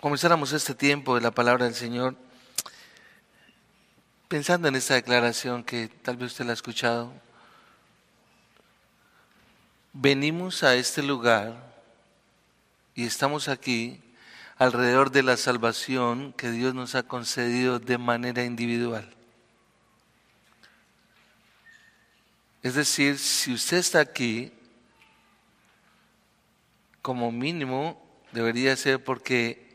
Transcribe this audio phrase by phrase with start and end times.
[0.00, 2.14] comenzáramos este tiempo de la palabra del Señor
[4.28, 7.12] pensando en esta declaración que tal vez usted la ha escuchado.
[9.92, 11.74] Venimos a este lugar
[12.94, 14.00] y estamos aquí
[14.56, 19.08] alrededor de la salvación que Dios nos ha concedido de manera individual.
[22.62, 24.52] Es decir, si usted está aquí,
[27.02, 29.67] como mínimo debería ser porque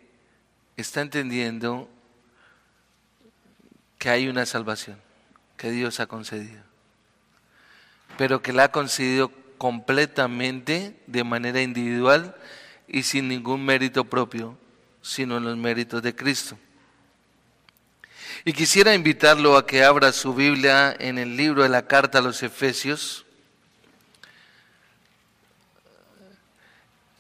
[0.78, 1.90] está entendiendo
[4.00, 5.00] que hay una salvación
[5.58, 6.62] que Dios ha concedido,
[8.18, 12.36] pero que la ha concedido completamente de manera individual
[12.88, 14.58] y sin ningún mérito propio,
[15.02, 16.58] sino en los méritos de Cristo.
[18.46, 22.22] Y quisiera invitarlo a que abra su Biblia en el libro de la carta a
[22.22, 23.26] los Efesios.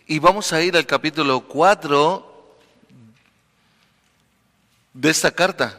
[0.05, 2.32] Y vamos a ir al capítulo 4
[4.93, 5.77] de esta carta.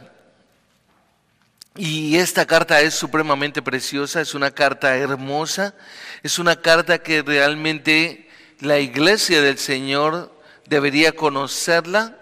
[1.77, 5.75] Y esta carta es supremamente preciosa, es una carta hermosa,
[6.23, 8.29] es una carta que realmente
[8.61, 10.33] la iglesia del Señor
[10.67, 12.17] debería conocerla,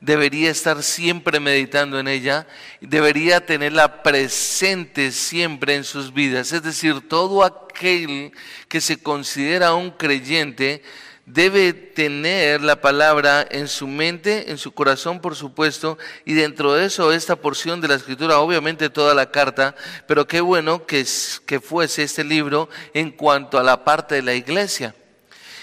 [0.00, 2.46] debería estar siempre meditando en ella,
[2.80, 6.52] debería tenerla presente siempre en sus vidas.
[6.52, 8.32] Es decir, todo aquel
[8.68, 10.82] que se considera un creyente
[11.26, 16.86] debe tener la palabra en su mente, en su corazón, por supuesto, y dentro de
[16.86, 19.74] eso esta porción de la escritura, obviamente toda la carta,
[20.06, 21.06] pero qué bueno que,
[21.46, 24.94] que fuese este libro en cuanto a la parte de la iglesia.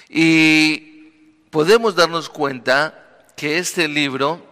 [0.10, 1.04] Y
[1.52, 4.46] podemos darnos cuenta que este libro,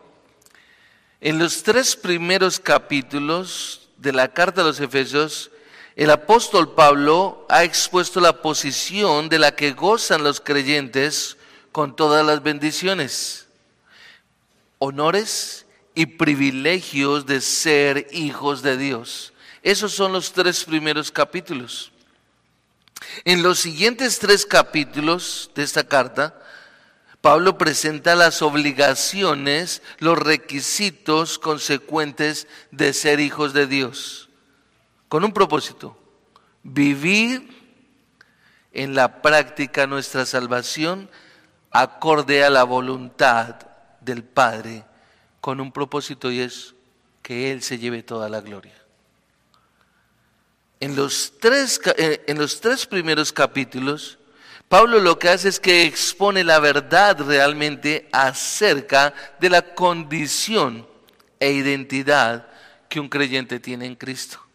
[1.22, 5.52] en los tres primeros capítulos de la carta a los Efesios,
[6.00, 11.36] el apóstol Pablo ha expuesto la posición de la que gozan los creyentes
[11.74, 13.48] con todas las bendiciones,
[14.78, 19.34] honores y privilegios de ser hijos de Dios.
[19.62, 21.92] Esos son los tres primeros capítulos.
[23.26, 26.42] En los siguientes tres capítulos de esta carta,
[27.20, 34.29] Pablo presenta las obligaciones, los requisitos consecuentes de ser hijos de Dios
[35.10, 35.98] con un propósito,
[36.64, 37.50] vivir
[38.72, 41.10] en la práctica nuestra salvación
[41.72, 43.56] acorde a la voluntad
[44.02, 44.86] del Padre,
[45.42, 46.76] con un propósito y es
[47.24, 48.76] que Él se lleve toda la gloria.
[50.80, 54.20] En los tres, eh, en los tres primeros capítulos,
[54.70, 60.88] Pablo lo que hace es que expone la verdad realmente acerca de la condición
[61.40, 62.48] e identidad
[62.88, 64.49] que un creyente tiene en Cristo.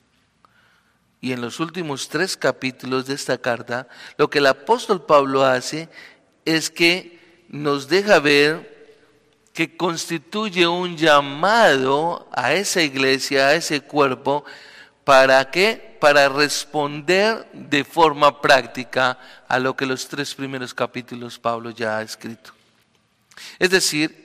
[1.24, 5.88] Y en los últimos tres capítulos de esta carta, lo que el apóstol Pablo hace
[6.44, 7.18] es que
[7.48, 8.92] nos deja ver
[9.54, 14.44] que constituye un llamado a esa iglesia, a ese cuerpo,
[15.04, 15.96] ¿para qué?
[15.98, 19.18] Para responder de forma práctica
[19.48, 22.52] a lo que los tres primeros capítulos Pablo ya ha escrito.
[23.58, 24.23] Es decir,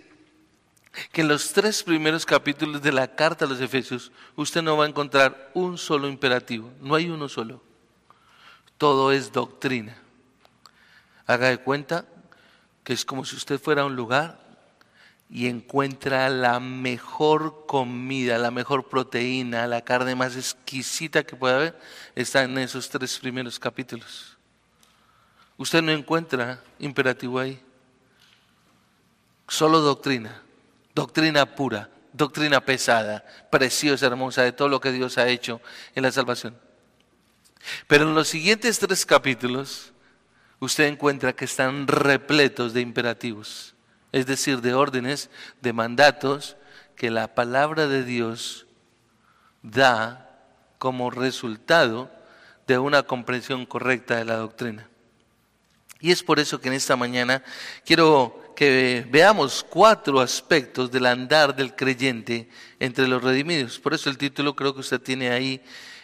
[1.11, 4.85] que en los tres primeros capítulos de la carta a los Efesios usted no va
[4.85, 7.61] a encontrar un solo imperativo, no hay uno solo.
[8.77, 9.97] Todo es doctrina.
[11.25, 12.05] Haga de cuenta
[12.83, 14.39] que es como si usted fuera a un lugar
[15.29, 21.79] y encuentra la mejor comida, la mejor proteína, la carne más exquisita que pueda haber,
[22.15, 24.37] está en esos tres primeros capítulos.
[25.57, 27.61] Usted no encuentra imperativo ahí,
[29.47, 30.41] solo doctrina
[30.99, 35.61] doctrina pura, doctrina pesada, preciosa, hermosa de todo lo que Dios ha hecho
[35.95, 36.59] en la salvación.
[37.87, 39.93] Pero en los siguientes tres capítulos,
[40.59, 43.75] usted encuentra que están repletos de imperativos,
[44.11, 45.29] es decir, de órdenes,
[45.61, 46.57] de mandatos
[46.97, 48.67] que la palabra de Dios
[49.61, 50.37] da
[50.79, 52.11] como resultado
[52.67, 54.89] de una comprensión correcta de la doctrina.
[56.01, 57.41] Y es por eso que en esta mañana
[57.85, 62.49] quiero que veamos cuatro aspectos del andar del creyente
[62.81, 63.79] entre los redimidos.
[63.79, 65.61] Por eso el título creo que usted tiene ahí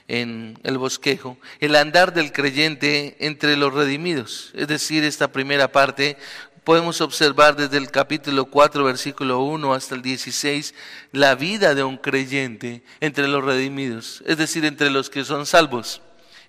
[0.07, 4.52] en el bosquejo, el andar del creyente entre los redimidos.
[4.54, 6.16] Es decir, esta primera parte
[6.63, 10.74] podemos observar desde el capítulo 4, versículo 1 hasta el 16,
[11.12, 16.01] la vida de un creyente entre los redimidos, es decir, entre los que son salvos.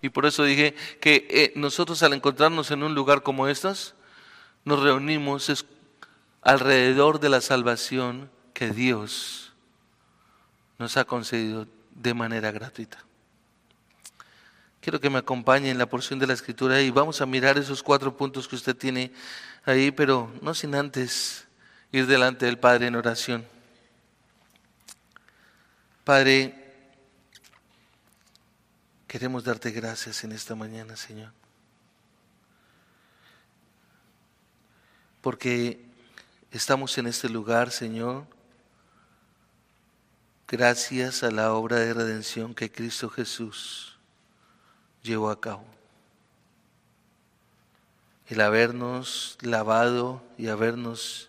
[0.03, 3.97] Y por eso dije que eh, nosotros al encontrarnos en un lugar como estos,
[4.65, 5.49] nos reunimos
[6.47, 9.53] alrededor de la salvación que Dios
[10.79, 13.05] nos ha concedido de manera gratuita.
[14.81, 17.83] Quiero que me acompañe en la porción de la escritura y vamos a mirar esos
[17.83, 19.13] cuatro puntos que usted tiene
[19.65, 21.49] ahí, pero no sin antes
[21.91, 23.45] ir delante del Padre en oración.
[26.05, 26.55] Padre,
[29.09, 31.33] queremos darte gracias en esta mañana, Señor.
[35.21, 35.86] Porque
[36.57, 38.27] estamos en este lugar, Señor,
[40.49, 43.99] gracias a la obra de redención que Cristo Jesús
[45.03, 45.67] llevó a cabo.
[48.27, 51.29] El habernos lavado y habernos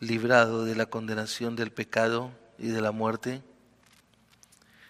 [0.00, 3.42] librado de la condenación del pecado y de la muerte,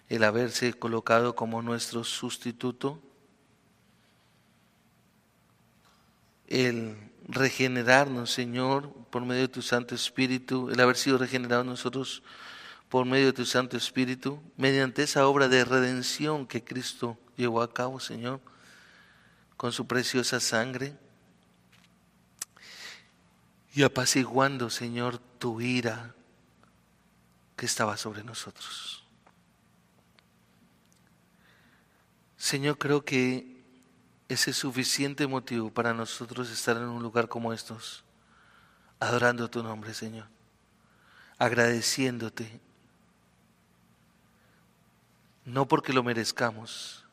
[0.08, 3.02] el haberse colocado como nuestro sustituto,
[6.46, 6.96] el
[7.28, 12.22] regenerarnos, Señor, por medio de tu Santo Espíritu, el haber sido regenerados nosotros
[12.88, 17.72] por medio de tu Santo Espíritu, mediante esa obra de redención que Cristo llevó a
[17.72, 18.40] cabo, Señor,
[19.56, 20.96] con su preciosa sangre,
[23.74, 26.14] y apaciguando, Señor, tu ira
[27.56, 29.04] que estaba sobre nosotros.
[32.38, 33.55] Señor, creo que
[34.28, 38.04] ese es suficiente motivo para nosotros estar en un lugar como estos,
[38.98, 40.26] adorando tu nombre, Señor,
[41.38, 42.60] agradeciéndote
[45.46, 47.04] no porque lo merezcamos,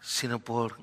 [0.00, 0.76] sino por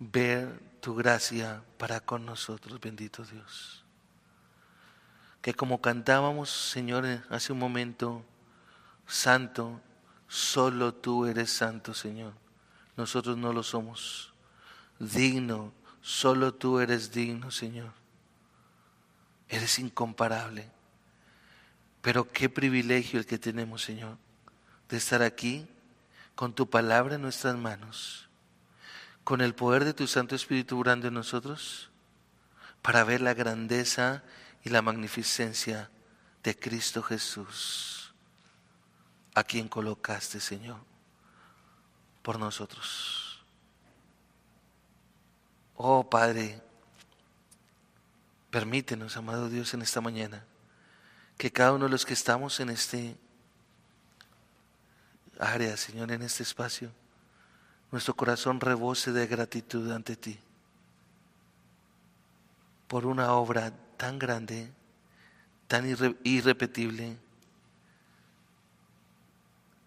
[0.00, 3.84] ver tu gracia para con nosotros, bendito Dios.
[5.40, 8.24] Que como cantábamos, Señor, hace un momento,
[9.06, 9.80] santo,
[10.26, 12.32] solo tú eres santo, Señor.
[12.96, 14.32] Nosotros no lo somos.
[14.98, 17.92] Digno, solo tú eres digno, Señor.
[19.48, 20.70] Eres incomparable.
[22.02, 24.18] Pero qué privilegio el que tenemos, Señor
[24.88, 25.66] de estar aquí
[26.34, 28.28] con tu palabra en nuestras manos,
[29.22, 31.90] con el poder de tu Santo Espíritu orando en nosotros,
[32.82, 34.22] para ver la grandeza
[34.62, 35.90] y la magnificencia
[36.42, 38.12] de Cristo Jesús,
[39.34, 40.78] a quien colocaste, Señor,
[42.24, 43.38] por nosotros.
[45.76, 46.58] Oh Padre,
[48.50, 50.42] permítenos, amado Dios, en esta mañana,
[51.36, 53.16] que cada uno de los que estamos en este
[55.38, 56.90] área, Señor, en este espacio,
[57.92, 60.38] nuestro corazón rebose de gratitud ante ti
[62.88, 64.72] por una obra tan grande,
[65.68, 65.84] tan
[66.24, 67.18] irrepetible,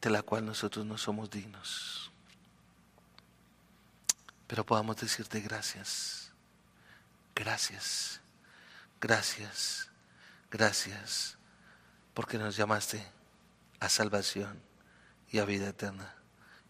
[0.01, 2.06] de la cual nosotros no somos dignos.
[4.47, 6.31] Pero podamos decirte gracias,
[7.35, 8.21] gracias,
[9.01, 9.89] gracias,
[10.49, 11.37] gracias,
[12.13, 13.05] porque nos llamaste
[13.79, 14.59] a salvación
[15.29, 16.15] y a vida eterna,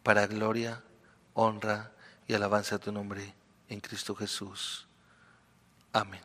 [0.04, 0.84] para gloria,
[1.34, 1.92] honra
[2.28, 3.34] y alabanza a tu nombre
[3.70, 4.88] en Cristo Jesús.
[5.94, 6.22] Amén.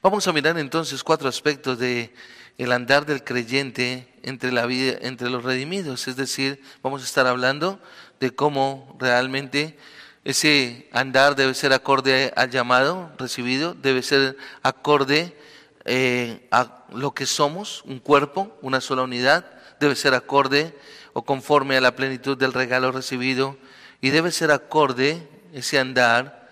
[0.00, 2.14] Vamos a mirar entonces cuatro aspectos de
[2.58, 7.26] el andar del creyente entre la vida entre los redimidos, es decir, vamos a estar
[7.26, 7.80] hablando
[8.22, 9.76] de cómo realmente
[10.22, 15.36] ese andar debe ser acorde al llamado recibido, debe ser acorde
[15.84, 19.44] eh, a lo que somos, un cuerpo, una sola unidad,
[19.80, 20.78] debe ser acorde
[21.14, 23.56] o conforme a la plenitud del regalo recibido
[24.00, 26.48] y debe ser acorde ese andar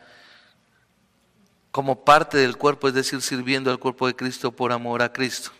[1.71, 5.53] como parte del cuerpo, es decir, sirviendo al cuerpo de Cristo por amor a Cristo.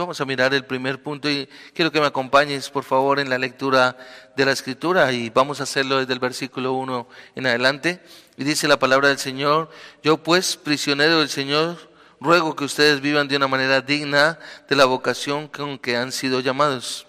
[0.00, 3.36] Vamos a mirar el primer punto y quiero que me acompañes por favor en la
[3.36, 3.98] lectura
[4.34, 8.02] de la escritura y vamos a hacerlo desde el versículo 1 en adelante.
[8.38, 9.68] Y dice la palabra del Señor,
[10.02, 11.76] yo pues, prisionero del Señor,
[12.18, 14.38] ruego que ustedes vivan de una manera digna
[14.70, 17.06] de la vocación con que han sido llamados,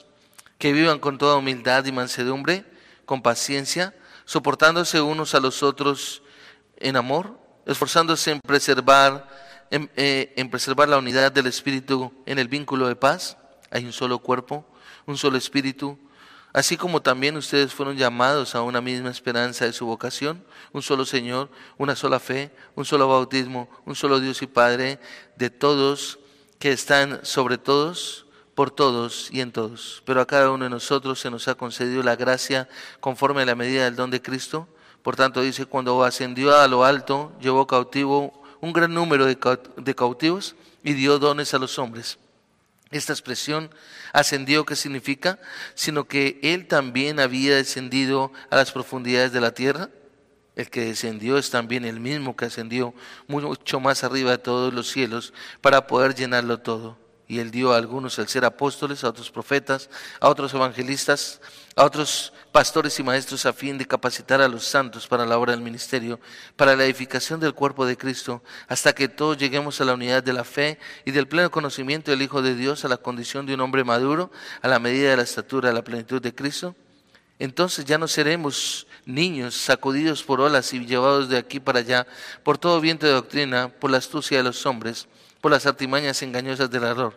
[0.57, 2.65] que vivan con toda humildad y mansedumbre,
[3.05, 3.95] con paciencia,
[4.25, 6.23] soportándose unos a los otros
[6.75, 9.29] en amor, esforzándose en preservar,
[9.71, 13.37] en, eh, en preservar la unidad del Espíritu en el vínculo de paz.
[13.71, 14.65] Hay un solo cuerpo,
[15.07, 15.97] un solo Espíritu,
[16.53, 21.05] Así como también ustedes fueron llamados a una misma esperanza de su vocación, un solo
[21.05, 24.99] Señor, una sola fe, un solo bautismo, un solo Dios y Padre
[25.37, 26.19] de todos,
[26.59, 30.03] que están sobre todos, por todos y en todos.
[30.05, 32.67] Pero a cada uno de nosotros se nos ha concedido la gracia
[32.99, 34.67] conforme a la medida del don de Cristo.
[35.03, 40.55] Por tanto, dice, cuando ascendió a lo alto, llevó cautivo un gran número de cautivos
[40.83, 42.17] y dio dones a los hombres.
[42.91, 43.71] Esta expresión
[44.11, 45.39] ascendió, ¿qué significa?
[45.75, 49.89] Sino que Él también había descendido a las profundidades de la tierra.
[50.57, 52.93] El que descendió es también el mismo que ascendió
[53.27, 56.99] mucho más arriba de todos los cielos para poder llenarlo todo.
[57.27, 59.89] y él dio a algunos el ser apóstoles, a otros profetas,
[60.19, 61.39] a otros evangelistas,
[61.75, 65.53] a otros pastores y maestros a fin de capacitar a los santos para la obra
[65.53, 66.19] del ministerio,
[66.55, 70.33] para la edificación del cuerpo de Cristo, hasta que todos lleguemos a la unidad de
[70.33, 73.61] la fe y del pleno conocimiento del Hijo de Dios, a la condición de un
[73.61, 76.75] hombre maduro, a la medida de la estatura de la plenitud de Cristo.
[77.39, 82.05] Entonces ya no seremos niños sacudidos por olas y llevados de aquí para allá
[82.43, 85.07] por todo viento de doctrina, por la astucia de los hombres,
[85.39, 87.15] por las artimañas engañosas del error.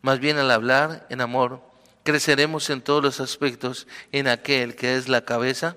[0.00, 1.71] Más bien al hablar en amor,
[2.02, 5.76] creceremos en todos los aspectos en aquel que es la cabeza,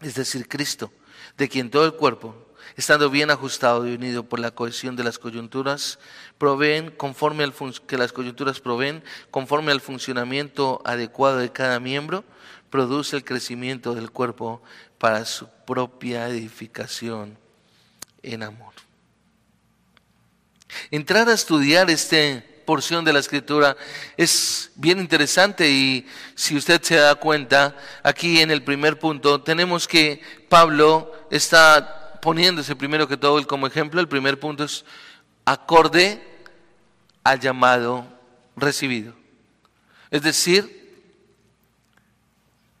[0.00, 0.92] es decir, Cristo,
[1.36, 2.34] de quien todo el cuerpo,
[2.76, 5.98] estando bien ajustado y unido por la cohesión de las coyunturas,
[6.36, 7.54] proveen conforme al
[7.86, 12.24] que las coyunturas proveen, conforme al funcionamiento adecuado de cada miembro,
[12.70, 14.62] produce el crecimiento del cuerpo
[14.98, 17.38] para su propia edificación
[18.22, 18.74] en amor.
[20.90, 23.78] Entrar a estudiar esta porción de la escritura
[24.18, 29.88] es bien interesante y si usted se da cuenta, aquí en el primer punto tenemos
[29.88, 30.20] que
[30.50, 34.02] Pablo está poniéndose primero que todo como ejemplo.
[34.02, 34.84] El primer punto es
[35.46, 36.22] acorde
[37.24, 38.06] al llamado
[38.54, 39.14] recibido.
[40.10, 41.08] Es decir,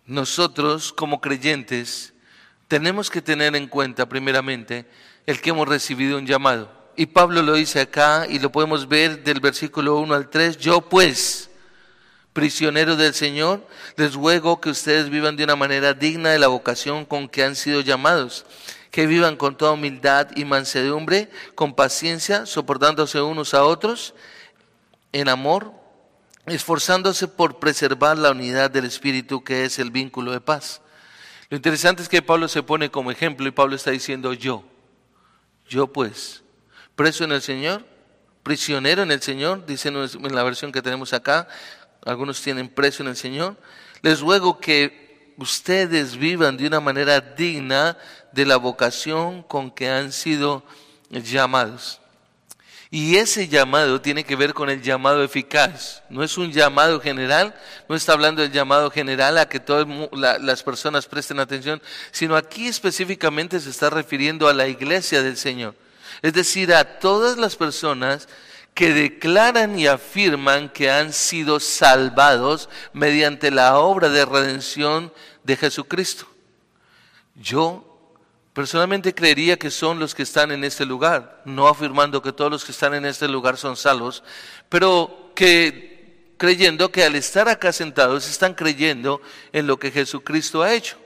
[0.04, 2.12] nosotros como creyentes
[2.68, 4.84] tenemos que tener en cuenta primeramente
[5.24, 6.77] el que hemos recibido un llamado.
[6.98, 10.56] Y Pablo lo dice acá y lo podemos ver del versículo 1 al 3.
[10.58, 11.48] Yo pues,
[12.32, 13.64] prisionero del Señor,
[13.94, 17.54] les ruego que ustedes vivan de una manera digna de la vocación con que han
[17.54, 18.46] sido llamados,
[18.90, 24.12] que vivan con toda humildad y mansedumbre, con paciencia, soportándose unos a otros,
[25.12, 25.72] en amor,
[26.46, 30.80] esforzándose por preservar la unidad del Espíritu que es el vínculo de paz.
[31.48, 34.64] Lo interesante es que Pablo se pone como ejemplo y Pablo está diciendo yo,
[35.68, 36.42] yo pues,
[36.98, 37.84] preso en el Señor,
[38.42, 41.46] prisionero en el Señor, dice en la versión que tenemos acá,
[42.04, 43.56] algunos tienen preso en el Señor.
[44.02, 47.96] Les ruego que ustedes vivan de una manera digna
[48.32, 50.64] de la vocación con que han sido
[51.08, 52.00] llamados.
[52.90, 56.02] Y ese llamado tiene que ver con el llamado eficaz.
[56.10, 57.54] No es un llamado general,
[57.88, 59.86] no está hablando del llamado general a que todas
[60.40, 65.76] las personas presten atención, sino aquí específicamente se está refiriendo a la iglesia del Señor
[66.22, 68.28] es decir, a todas las personas
[68.74, 76.28] que declaran y afirman que han sido salvados mediante la obra de redención de Jesucristo.
[77.34, 77.84] Yo
[78.52, 82.64] personalmente creería que son los que están en este lugar, no afirmando que todos los
[82.64, 84.22] que están en este lugar son salvos,
[84.68, 89.20] pero que creyendo que al estar acá sentados están creyendo
[89.52, 90.96] en lo que Jesucristo ha hecho.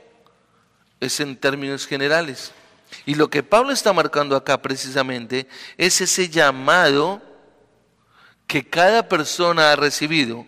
[1.00, 2.52] Es en términos generales.
[3.06, 5.46] Y lo que Pablo está marcando acá precisamente
[5.76, 7.22] es ese llamado
[8.46, 10.46] que cada persona ha recibido.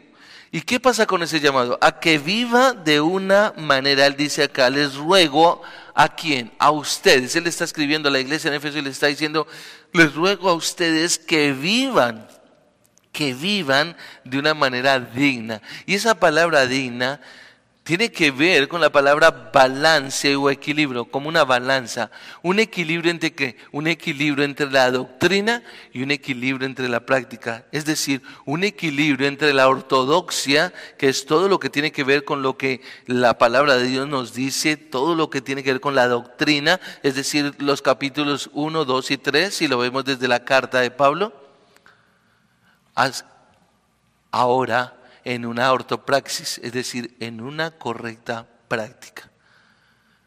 [0.55, 1.79] ¿Y qué pasa con ese llamado?
[1.81, 5.63] A que viva de una manera, él dice acá, les ruego
[5.95, 7.35] a quién, a ustedes.
[7.35, 9.49] Él está escribiendo a la iglesia en Éfeso y le está diciendo,
[9.93, 12.29] les ruego a ustedes que vivan,
[13.11, 15.61] que vivan de una manera digna.
[15.87, 17.21] Y esa palabra digna
[17.85, 22.11] tiene que ver con la palabra balance o equilibrio, como una balanza.
[22.43, 23.59] Un equilibrio entre qué?
[23.73, 25.63] Un equilibrio entre la doctrina
[25.93, 27.67] y un equilibrio entre la práctica.
[27.73, 32.25] Es decir, un equilibrio entre la ortodoxia, que es todo lo que tiene que ver
[32.25, 35.83] con lo que la palabra de Dios nos dice, todo lo que tiene que ver
[35.83, 40.27] con la doctrina, es decir, los capítulos 1, 2 y 3, si lo vemos desde
[40.27, 41.35] la carta de Pablo.
[44.31, 49.31] Ahora en una ortopraxis, es decir, en una correcta práctica.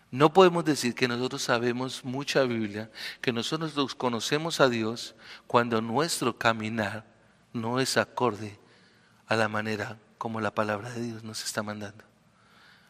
[0.10, 2.90] No podemos decir que nosotros sabemos mucha Biblia,
[3.22, 5.16] que nosotros conocemos a Dios
[5.48, 7.06] cuando nuestro caminar
[7.54, 8.58] no es acorde
[9.28, 12.04] a la manera como la palabra de Dios nos está mandando.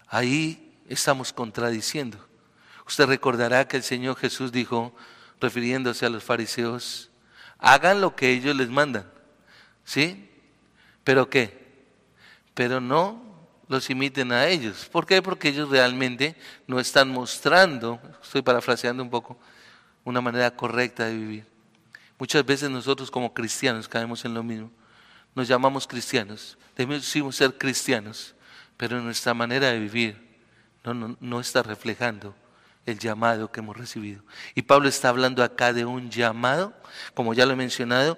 [0.08, 2.18] Ahí estamos contradiciendo.
[2.86, 4.96] Usted recordará que el Señor Jesús dijo,
[5.42, 7.10] refiriéndose a los fariseos,
[7.58, 9.12] hagan lo que ellos les mandan.
[9.84, 10.30] ¿Sí?
[11.04, 11.67] ¿Pero qué?
[12.58, 13.22] Pero no
[13.68, 14.90] los imiten a ellos.
[14.92, 15.22] ¿Por qué?
[15.22, 16.36] Porque ellos realmente
[16.66, 19.38] no están mostrando, estoy parafraseando un poco,
[20.04, 21.46] una manera correcta de vivir.
[22.18, 24.72] Muchas veces nosotros como cristianos caemos en lo mismo.
[25.36, 28.34] Nos llamamos cristianos, debemos ser cristianos,
[28.76, 30.18] pero nuestra manera de vivir
[30.84, 32.34] no, no está reflejando
[32.88, 34.24] el llamado que hemos recibido.
[34.56, 36.74] Y Pablo está hablando acá de un llamado,
[37.14, 38.18] como ya lo he mencionado,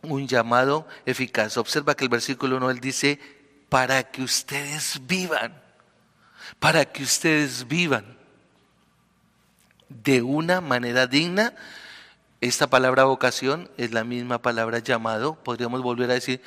[0.00, 1.58] un llamado eficaz.
[1.58, 3.39] Observa que el versículo 1 él dice,
[3.70, 5.54] para que ustedes vivan,
[6.58, 8.18] para que ustedes vivan
[9.88, 11.54] de una manera digna
[12.40, 16.40] Esta palabra vocación es la misma palabra llamado, podríamos volver a decir,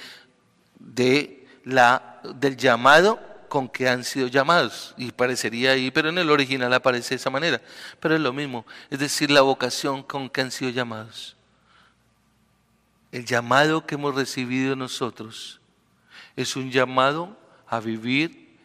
[0.79, 4.95] de la, del llamado con que han sido llamados.
[4.97, 7.61] Y parecería ahí, pero en el original aparece de esa manera.
[7.99, 11.35] Pero es lo mismo, es decir, la vocación con que han sido llamados.
[13.11, 15.61] El llamado que hemos recibido nosotros
[16.35, 17.37] es un llamado
[17.67, 18.57] a vivir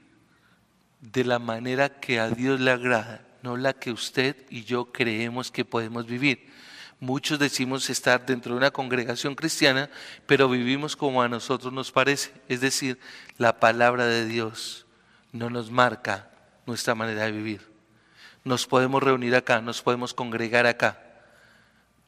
[1.01, 5.51] de la manera que a Dios le agrada, no la que usted y yo creemos
[5.51, 6.49] que podemos vivir.
[7.01, 9.89] Muchos decimos estar dentro de una congregación cristiana,
[10.27, 12.33] pero vivimos como a nosotros nos parece.
[12.49, 12.99] Es decir,
[13.37, 14.85] la palabra de Dios
[15.33, 16.29] no nos marca
[16.67, 17.69] nuestra manera de vivir.
[18.43, 21.01] Nos podemos reunir acá, nos podemos congregar acá,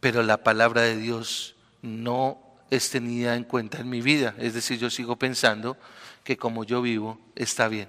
[0.00, 4.34] pero la palabra de Dios no es tenida en cuenta en mi vida.
[4.38, 5.76] Es decir, yo sigo pensando
[6.24, 7.88] que como yo vivo está bien.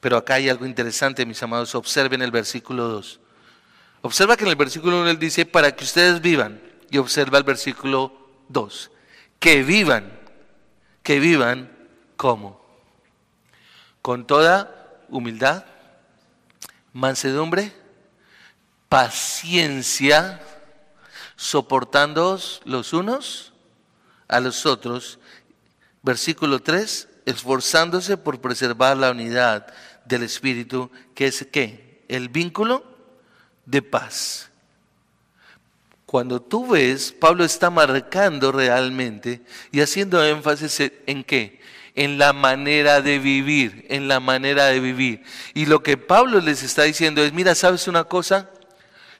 [0.00, 1.74] Pero acá hay algo interesante, mis amados.
[1.74, 3.20] Observen el versículo 2.
[4.02, 6.60] Observa que en el versículo 1 él dice, para que ustedes vivan.
[6.90, 8.12] Y observa el versículo
[8.48, 8.90] 2.
[9.38, 10.18] Que vivan.
[11.02, 11.70] Que vivan
[12.16, 12.64] como.
[14.02, 15.64] Con toda humildad,
[16.92, 17.72] mansedumbre,
[18.88, 20.40] paciencia,
[21.36, 23.52] soportándoos los unos
[24.28, 25.18] a los otros.
[26.02, 29.66] Versículo 3, esforzándose por preservar la unidad
[30.04, 32.04] del Espíritu, que es qué?
[32.08, 32.84] El vínculo
[33.64, 34.50] de paz.
[36.06, 39.42] Cuando tú ves, Pablo está marcando realmente
[39.72, 41.60] y haciendo énfasis en qué?
[41.96, 45.24] En la manera de vivir, en la manera de vivir.
[45.54, 48.50] Y lo que Pablo les está diciendo es, mira, ¿sabes una cosa?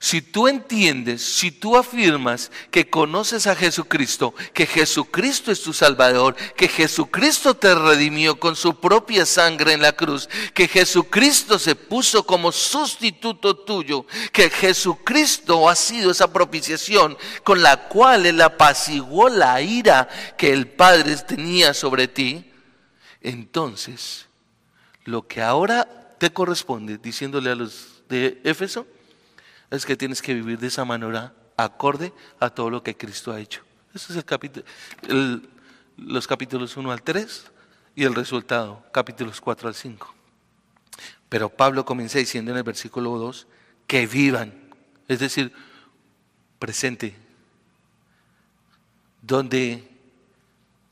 [0.07, 6.37] Si tú entiendes, si tú afirmas que conoces a Jesucristo, que Jesucristo es tu Salvador,
[6.55, 12.25] que Jesucristo te redimió con su propia sangre en la cruz, que Jesucristo se puso
[12.25, 19.61] como sustituto tuyo, que Jesucristo ha sido esa propiciación con la cual Él apaciguó la
[19.61, 20.09] ira
[20.39, 22.53] que el Padre tenía sobre ti,
[23.23, 24.29] entonces
[25.05, 28.87] lo que ahora te corresponde, diciéndole a los de Éfeso,
[29.71, 33.41] es que tienes que vivir de esa manera acorde a todo lo que Cristo ha
[33.41, 33.63] hecho.
[33.95, 34.65] Ese es el capítulo,
[35.97, 37.51] los capítulos 1 al 3
[37.95, 40.15] y el resultado, capítulos 4 al 5.
[41.29, 43.47] Pero Pablo comienza diciendo en el versículo 2
[43.87, 44.53] que vivan,
[45.09, 45.53] es decir,
[46.59, 47.17] presente,
[49.23, 49.89] donde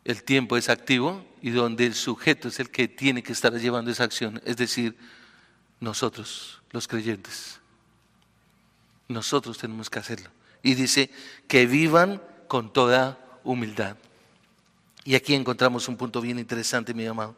[0.05, 3.91] el tiempo es activo y donde el sujeto es el que tiene que estar llevando
[3.91, 4.97] esa acción, es decir,
[5.81, 7.61] nosotros, los creyentes.
[9.09, 10.31] Nosotros tenemos que hacerlo.
[10.63, 11.11] Y dice
[11.47, 13.97] que vivan con toda humildad.
[15.05, 17.37] Y aquí encontramos un punto bien interesante, mi amado.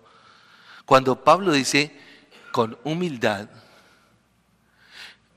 [0.85, 1.93] Cuando Pablo dice
[2.53, 3.49] con humildad,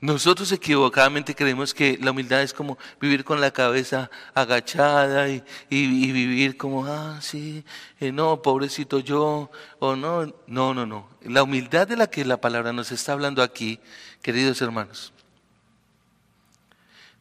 [0.00, 6.56] nosotros equivocadamente creemos que la humildad es como vivir con la cabeza agachada y, vivir
[6.56, 7.64] como, ah, sí,
[7.98, 11.06] eh, no, pobrecito yo, o no, no, no, no.
[11.22, 13.78] La humildad de la que la palabra nos está hablando aquí,
[14.22, 15.12] queridos hermanos,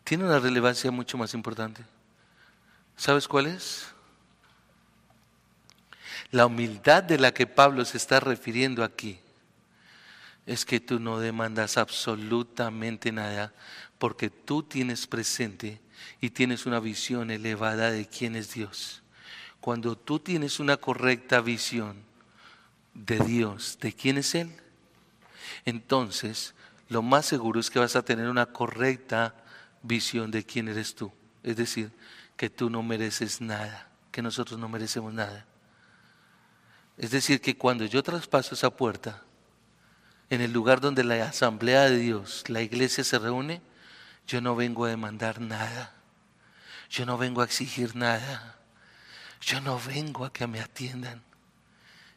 [0.09, 1.83] tiene una relevancia mucho más importante.
[2.97, 3.89] ¿Sabes cuál es?
[6.31, 9.19] La humildad de la que Pablo se está refiriendo aquí
[10.47, 13.53] es que tú no demandas absolutamente nada
[13.99, 15.79] porque tú tienes presente
[16.19, 19.03] y tienes una visión elevada de quién es Dios.
[19.61, 21.97] Cuando tú tienes una correcta visión
[22.95, 24.51] de Dios, de quién es Él,
[25.65, 26.55] entonces
[26.87, 29.35] lo más seguro es que vas a tener una correcta
[29.81, 31.11] visión de quién eres tú.
[31.43, 31.91] Es decir,
[32.35, 35.45] que tú no mereces nada, que nosotros no merecemos nada.
[36.97, 39.23] Es decir, que cuando yo traspaso esa puerta,
[40.29, 43.61] en el lugar donde la asamblea de Dios, la iglesia se reúne,
[44.27, 45.95] yo no vengo a demandar nada.
[46.89, 48.57] Yo no vengo a exigir nada.
[49.41, 51.23] Yo no vengo a que me atiendan.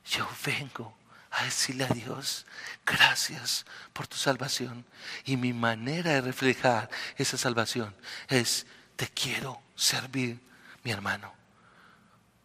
[0.04, 0.94] Yo vengo
[1.32, 2.46] a decirle a Dios,
[2.84, 4.84] gracias por tu salvación.
[5.24, 7.94] Y mi manera de reflejar esa salvación
[8.28, 8.66] es,
[8.96, 10.40] te quiero servir,
[10.84, 11.32] mi hermano,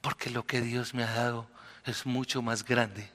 [0.01, 1.49] porque lo que Dios me ha dado
[1.85, 3.09] es mucho más grande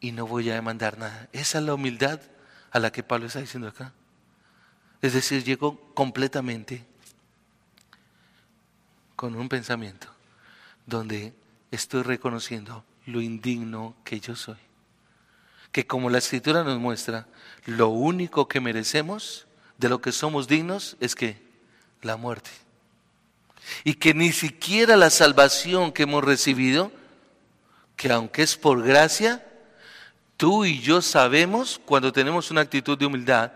[0.00, 1.28] y no voy a demandar nada.
[1.32, 2.20] Esa es la humildad
[2.70, 3.92] a la que Pablo está diciendo acá.
[5.02, 6.86] Es decir, llego completamente
[9.16, 10.08] con un pensamiento
[10.86, 11.34] donde
[11.70, 14.56] estoy reconociendo lo indigno que yo soy.
[15.72, 17.26] Que como la escritura nos muestra,
[17.66, 19.46] lo único que merecemos
[19.78, 21.38] de lo que somos dignos es que
[22.02, 22.50] la muerte.
[23.84, 26.90] Y que ni siquiera la salvación que hemos recibido,
[27.96, 29.46] que aunque es por gracia,
[30.36, 33.52] tú y yo sabemos cuando tenemos una actitud de humildad,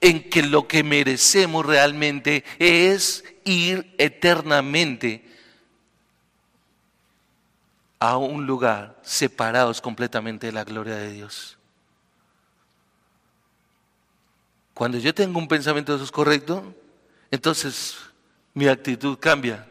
[0.00, 5.29] en que lo que merecemos realmente es ir eternamente
[8.00, 11.58] a un lugar separados completamente de la gloria de Dios.
[14.72, 16.74] Cuando yo tengo un pensamiento de eso es correcto,
[17.30, 17.98] entonces
[18.54, 19.68] mi actitud cambia.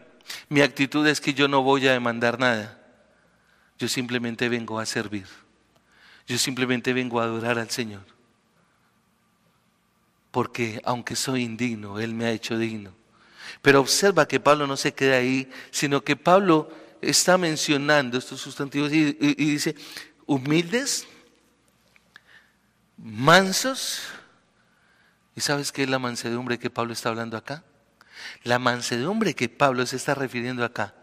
[0.47, 2.79] Mi actitud es que yo no voy a demandar nada.
[3.79, 5.25] Yo simplemente vengo a servir.
[6.27, 8.03] Yo simplemente vengo a adorar al Señor.
[10.29, 12.93] Porque aunque soy indigno, Él me ha hecho digno.
[13.63, 16.69] Pero observa que Pablo no se queda ahí, sino que Pablo
[17.01, 19.75] está mencionando estos sustantivos y, dice,
[20.25, 21.07] humildes,
[22.97, 24.01] mansos.
[25.35, 27.63] ¿Y sabes qué es la mansedumbre que Pablo está hablando acá?
[28.43, 30.93] La mansedumbre que Pablo se está refiriendo acá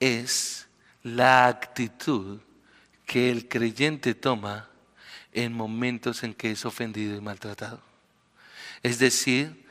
[0.00, 0.66] es
[1.02, 2.40] la actitud
[3.06, 4.68] que el creyente toma
[5.32, 7.80] en momentos en que es ofendido y maltratado.
[8.82, 9.64] Es decir,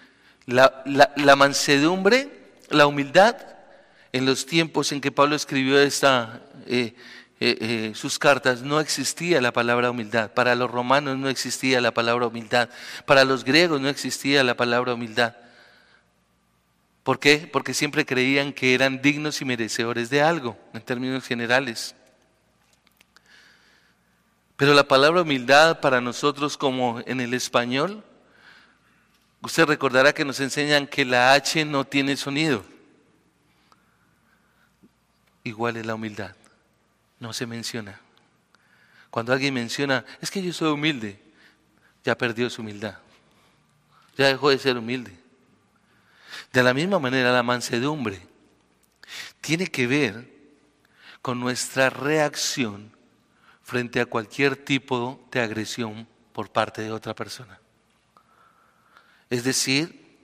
[0.46, 2.30] la, mansedumbre,
[2.70, 3.36] la humildad,
[4.16, 6.96] en los tiempos en que Pablo escribió esta, eh,
[7.42, 10.32] eh, eh, sus cartas, no existía la palabra humildad.
[10.32, 12.70] Para los romanos no existía la palabra humildad.
[13.06, 15.36] Para los griegos no existía la palabra humildad.
[17.04, 17.50] ¿Por qué?
[17.52, 21.94] Porque siempre creían que eran dignos y merecedores de algo, en términos generales.
[24.56, 28.02] Pero la palabra humildad para nosotros como en el español,
[29.42, 32.64] usted recordará que nos enseñan que la H no tiene sonido.
[35.46, 36.36] Igual es la humildad,
[37.20, 38.02] no se menciona.
[39.12, 41.22] Cuando alguien menciona, es que yo soy humilde,
[42.04, 42.98] ya perdió su humildad,
[44.18, 45.16] ya dejó de ser humilde.
[46.52, 48.20] De la misma manera, la mansedumbre
[49.40, 50.28] tiene que ver
[51.22, 52.92] con nuestra reacción
[53.62, 57.60] frente a cualquier tipo de agresión por parte de otra persona.
[59.30, 60.18] Es decir,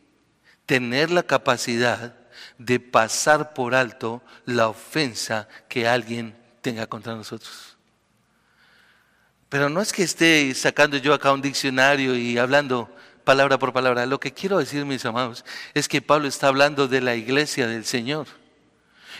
[0.65, 2.20] tener la capacidad
[2.57, 7.77] de pasar por alto la ofensa que alguien tenga contra nosotros.
[9.49, 12.89] Pero no es que esté sacando yo acá un diccionario y hablando
[13.23, 14.05] palabra por palabra.
[14.05, 17.85] Lo que quiero decir, mis amados, es que Pablo está hablando de la iglesia del
[17.85, 18.27] Señor.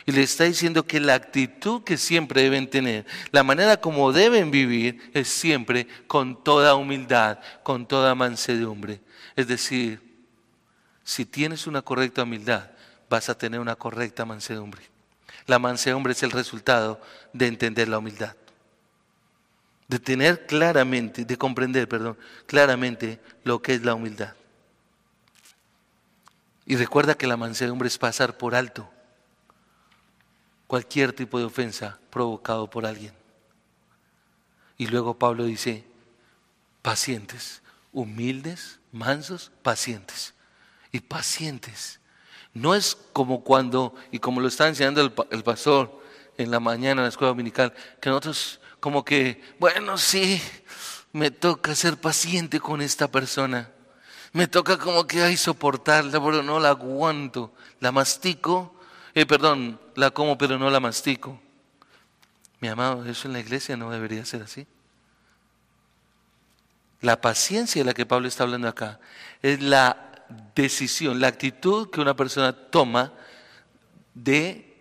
[0.06, 4.50] Y le está diciendo que la actitud que siempre deben tener, la manera como deben
[4.50, 9.02] vivir, es siempre con toda humildad, con toda mansedumbre.
[9.36, 10.02] Es decir,
[11.04, 12.72] si tienes una correcta humildad,
[13.12, 14.82] vas a tener una correcta mansedumbre.
[15.46, 17.02] La mansedumbre es el resultado
[17.34, 18.38] de entender la humildad.
[19.90, 24.34] De tener claramente, de comprender, perdón, claramente lo que es la humildad.
[26.66, 28.90] Y recuerda que la mansedumbre es pasar por alto
[30.68, 33.14] cualquier tipo de ofensa provocado por alguien.
[34.78, 35.84] Y luego Pablo dice,
[36.82, 40.34] pacientes, humildes, mansos, pacientes.
[40.94, 42.01] Y pacientes.
[42.54, 46.02] No es como cuando, y como lo está enseñando el, pastor
[46.38, 50.42] en la mañana en la escuela dominical, que nosotros como que, bueno, sí,
[51.14, 53.72] me toca ser paciente con esta persona.
[54.34, 57.54] Me toca como que, hay soportarla, pero no la aguanto.
[57.80, 58.76] La mastico
[59.14, 61.40] eh, perdón, la como pero no la mastico.
[62.60, 64.68] Mi amado, eso en la iglesia no debería ser así.
[67.02, 69.00] La paciencia de la que Pablo está hablando acá
[69.42, 70.11] es la
[70.56, 73.14] decisión, la actitud que una persona toma
[74.14, 74.76] de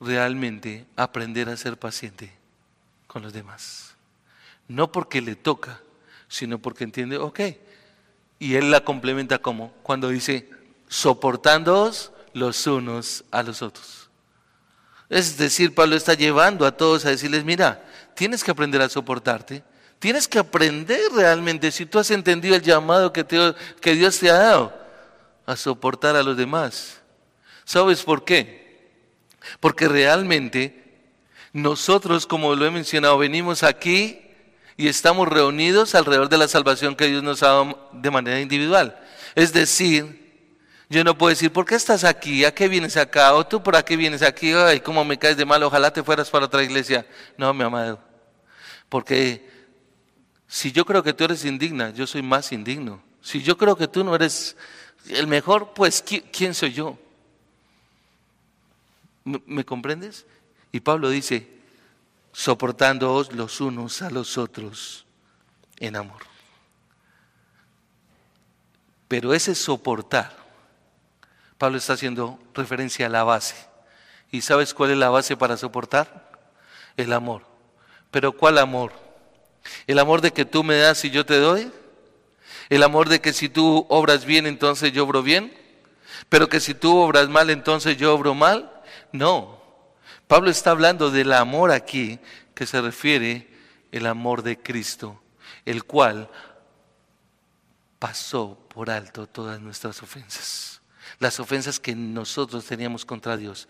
[0.00, 2.32] realmente aprender a ser paciente
[3.06, 3.94] con los demás.
[4.68, 5.80] No porque le toca,
[6.28, 7.40] sino porque entiende, ok.
[8.38, 10.48] Y él la complementa como cuando dice,
[10.88, 14.08] soportándoos los unos a los otros.
[15.08, 19.62] Es decir, Pablo está llevando a todos a decirles, mira, tienes que aprender a soportarte,
[19.98, 23.24] tienes que aprender realmente, si tú has entendido el llamado que,
[23.80, 24.83] que Dios te ha dado,
[25.46, 27.00] a soportar a los demás.
[27.64, 28.64] ¿Sabes por qué?
[29.60, 30.84] Porque realmente
[31.52, 34.20] nosotros, como lo he mencionado, venimos aquí
[34.76, 38.98] y estamos reunidos alrededor de la salvación que Dios nos ha dado de manera individual.
[39.34, 40.24] Es decir,
[40.88, 42.44] yo no puedo decir, ¿por qué estás aquí?
[42.44, 43.34] ¿A qué vienes acá?
[43.34, 44.52] ¿O tú por qué vienes aquí?
[44.52, 47.06] Ay, cómo me caes de mal, ojalá te fueras para otra iglesia.
[47.36, 48.00] No, mi amado.
[48.88, 49.48] Porque
[50.46, 53.02] si yo creo que tú eres indigna, yo soy más indigno.
[53.20, 54.56] Si yo creo que tú no eres
[55.08, 56.98] el mejor, pues ¿quién soy yo?
[59.24, 60.26] ¿Me, comprendes?
[60.72, 61.48] Y Pablo dice,
[62.32, 65.06] soportándoos los unos a los otros
[65.78, 66.22] en amor.
[69.08, 70.44] Pero ese soportar
[71.58, 73.54] Pablo está haciendo referencia a la base.
[74.30, 76.30] ¿Y sabes cuál es la base para soportar?
[76.96, 77.46] El amor.
[78.10, 78.92] ¿Pero cuál amor?
[79.86, 81.72] ¿El amor de que tú me das y yo te doy?
[82.68, 85.52] El amor de que si tú obras bien, entonces yo obro bien,
[86.28, 88.70] pero que si tú obras mal, entonces yo obro mal.
[89.12, 89.62] No.
[90.26, 92.18] Pablo está hablando del amor aquí,
[92.54, 93.48] que se refiere
[93.92, 95.20] el amor de Cristo,
[95.64, 96.28] el cual
[97.98, 100.82] pasó por alto todas nuestras ofensas.
[101.18, 103.68] Las ofensas que nosotros teníamos contra Dios,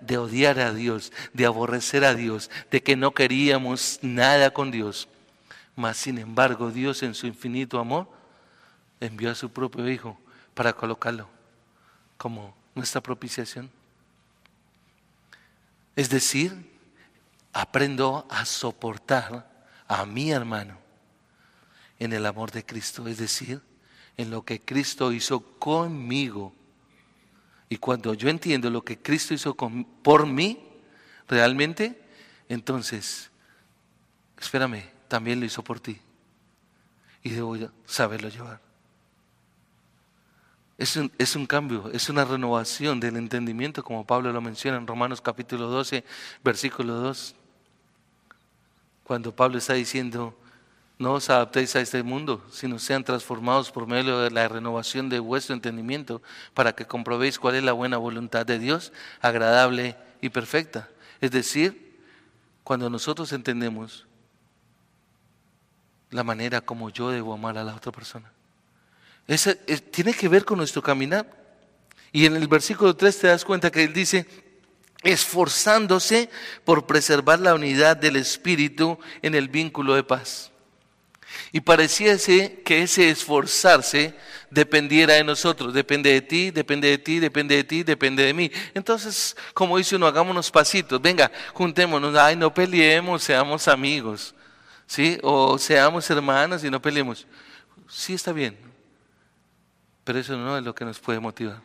[0.00, 5.08] de odiar a Dios, de aborrecer a Dios, de que no queríamos nada con Dios.
[5.76, 8.08] Mas, sin embargo, Dios en su infinito amor
[8.98, 10.18] envió a su propio Hijo
[10.54, 11.28] para colocarlo
[12.16, 13.70] como nuestra propiciación.
[15.94, 16.72] Es decir,
[17.52, 20.78] aprendo a soportar a mi hermano
[21.98, 23.60] en el amor de Cristo, es decir,
[24.16, 26.54] en lo que Cristo hizo conmigo.
[27.68, 30.62] Y cuando yo entiendo lo que Cristo hizo por mí,
[31.28, 32.02] realmente,
[32.48, 33.30] entonces,
[34.38, 36.00] espérame, también lo hizo por ti.
[37.22, 38.60] Y debo saberlo llevar.
[40.78, 44.86] Es un, es un, cambio, es una renovación del entendimiento, como Pablo lo menciona en
[44.86, 46.04] Romanos capítulo 12,
[46.44, 47.34] versículo 2.
[49.04, 50.36] Cuando Pablo está diciendo,
[50.98, 55.18] no os adaptéis a este mundo, sino sean transformados por medio de la renovación de
[55.18, 56.20] vuestro entendimiento,
[56.52, 60.88] para que comprobéis cuál es la buena voluntad de Dios, agradable y perfecta.
[61.20, 61.98] Es decir,
[62.64, 64.06] cuando nosotros entendemos
[66.10, 68.30] la manera como yo debo amar a la otra persona.
[69.90, 71.26] tiene que ver con nuestro caminar.
[72.12, 74.26] Y en el versículo 3 te das cuenta que él dice,
[75.02, 76.30] esforzándose
[76.64, 80.50] por preservar la unidad del Espíritu en el vínculo de paz.
[81.52, 84.14] Y pareciese que ese esforzarse
[84.50, 88.50] dependiera de nosotros, depende de ti, depende de ti, depende de ti, depende de mí.
[88.74, 94.34] Entonces, como dice uno, hagámonos pasitos, venga, juntémonos, ay, no peleemos, seamos amigos,
[94.86, 95.18] ¿sí?
[95.22, 97.26] O seamos hermanos y no peleemos.
[97.88, 98.58] Sí está bien,
[100.04, 101.60] pero eso no es lo que nos puede motivar.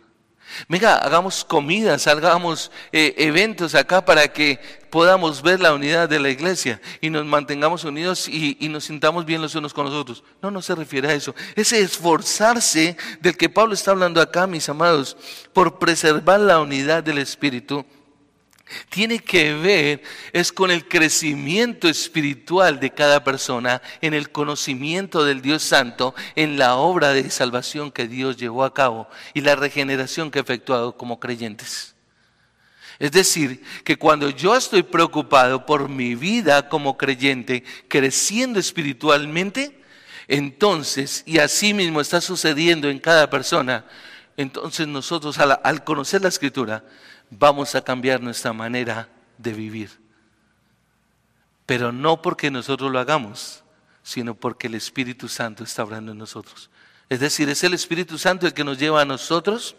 [0.68, 6.30] Venga, hagamos comidas, hagamos eh, eventos acá para que podamos ver la unidad de la
[6.30, 10.24] iglesia y nos mantengamos unidos y, y, nos sintamos bien los unos con los otros.
[10.42, 11.34] No, no se refiere a eso.
[11.56, 15.16] Ese esforzarse del que Pablo está hablando acá, mis amados,
[15.54, 17.86] por preservar la unidad del Espíritu
[18.90, 20.04] tiene que ver
[20.34, 26.58] es con el crecimiento espiritual de cada persona, en el conocimiento del Dios Santo, en
[26.58, 30.98] la obra de salvación que Dios llevó a cabo y la regeneración que ha efectuado
[30.98, 31.96] como creyentes.
[33.00, 39.82] Es decir, que cuando yo estoy preocupado por mi vida como creyente, creciendo espiritualmente,
[40.28, 43.86] entonces, y así mismo está sucediendo en cada persona,
[44.38, 46.84] entonces nosotros al, al conocer la escritura,
[47.32, 49.90] vamos a cambiar nuestra manera de vivir.
[51.66, 53.64] Pero no porque nosotros lo hagamos,
[54.04, 56.70] sino porque el Espíritu Santo está obrando en nosotros.
[57.10, 59.76] Es decir, es el Espíritu Santo el que nos lleva a nosotros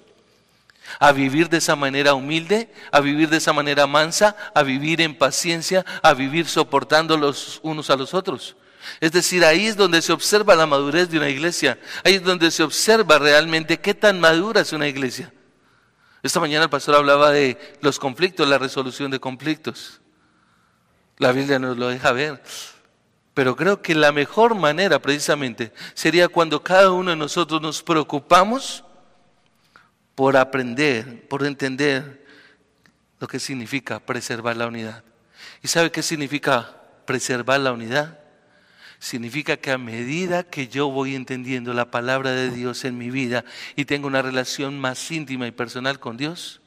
[0.99, 5.17] a vivir de esa manera humilde, a vivir de esa manera mansa, a vivir en
[5.17, 8.57] paciencia, a vivir soportando los unos a los otros.
[9.01, 12.51] Es decir, ahí es donde se observa la madurez de una iglesia, ahí es donde
[12.51, 15.33] se observa realmente qué tan madura es una iglesia.
[16.23, 20.01] Esta mañana el pastor hablaba de los conflictos, la resolución de conflictos.
[21.19, 22.43] La Biblia nos lo deja ver.
[23.35, 28.85] Pero creo que la mejor manera precisamente sería cuando cada uno de nosotros nos preocupamos
[30.15, 32.25] por aprender, por entender
[33.19, 35.03] lo que significa preservar la unidad.
[35.63, 38.22] ¿Y sabe qué significa preservar la unidad?
[39.03, 43.45] Significa que a medida que yo voy entendiendo la palabra de Dios en mi vida
[43.75, 46.61] y tengo una relación más íntima y personal con Dios,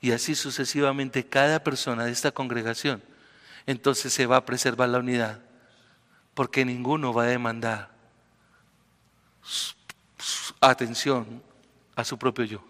[0.00, 3.04] y así sucesivamente cada persona de esta congregación,
[3.66, 5.42] entonces se va a preservar la unidad,
[6.34, 7.90] porque ninguno va a demandar
[10.60, 11.40] atención
[11.94, 12.64] a su propio yo,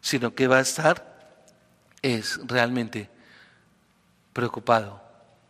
[0.00, 1.38] sino que va a estar
[2.02, 3.08] es realmente
[4.32, 5.00] preocupado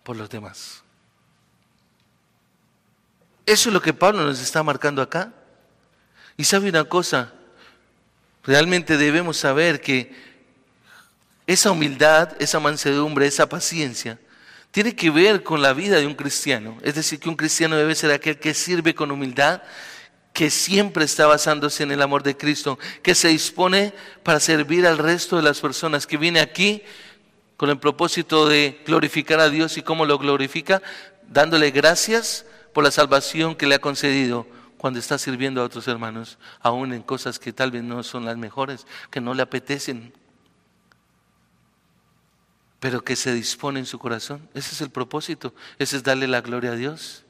[0.05, 0.83] por los demás.
[3.47, 5.33] Eso es lo que Pablo nos está marcando acá.
[6.37, 7.33] Y sabe una cosa,
[8.43, 10.13] realmente debemos saber que
[11.47, 14.19] esa humildad, esa mansedumbre, esa paciencia,
[14.73, 16.77] tiene que ver con la vida de un cristiano.
[16.83, 19.63] Es decir, que un cristiano debe ser aquel que sirve con humildad,
[20.33, 24.99] que siempre está basándose en el amor de Cristo, que se dispone para servir al
[24.99, 26.83] resto de las personas, que viene aquí
[27.57, 30.83] con el propósito de glorificar a Dios y cómo lo glorifica,
[31.29, 32.45] dándole gracias
[32.77, 37.01] por la salvación que le ha concedido cuando está sirviendo a otros hermanos, aún en
[37.01, 40.13] cosas que tal vez no son las mejores, que no le apetecen,
[42.79, 44.47] pero que se dispone en su corazón.
[44.53, 47.25] Ese es el propósito, ese es darle la gloria a Dios.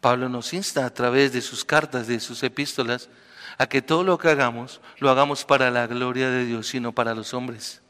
[0.00, 3.10] Pablo nos insta a través de sus cartas, de sus epístolas,
[3.58, 7.14] a que todo lo que hagamos lo hagamos para la gloria de Dios, sino para
[7.14, 7.80] los hombres.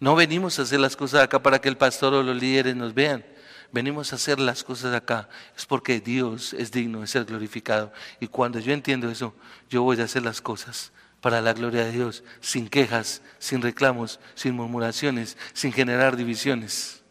[0.00, 2.94] No venimos a hacer las cosas acá para que el pastor o los líderes nos
[2.94, 3.24] vean.
[3.70, 5.28] Venimos a hacer las cosas acá.
[5.56, 7.92] Es porque Dios es digno de ser glorificado.
[8.20, 9.34] Y cuando yo entiendo eso,
[9.68, 14.20] yo voy a hacer las cosas para la gloria de Dios, sin quejas, sin reclamos,
[14.34, 17.02] sin murmuraciones, sin generar divisiones,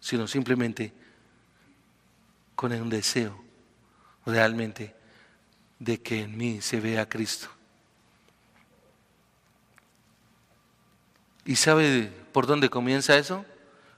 [0.00, 0.92] sino simplemente
[2.56, 3.42] con un deseo
[4.24, 4.94] realmente
[5.78, 7.48] de que en mí se vea Cristo.
[11.44, 13.44] ¿Y sabe por dónde comienza eso?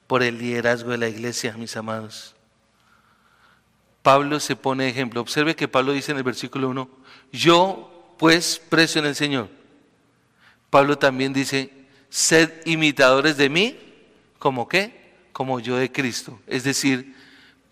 [0.07, 2.35] Por el liderazgo de la iglesia, mis amados.
[4.03, 5.21] Pablo se pone ejemplo.
[5.21, 6.89] Observe que Pablo dice en el versículo 1,
[7.33, 9.49] yo pues precio en el Señor.
[10.69, 11.71] Pablo también dice,
[12.11, 13.79] sed imitadores de mí,
[14.39, 15.15] ¿como qué?
[15.33, 16.39] Como yo de Cristo.
[16.47, 17.17] Es decir,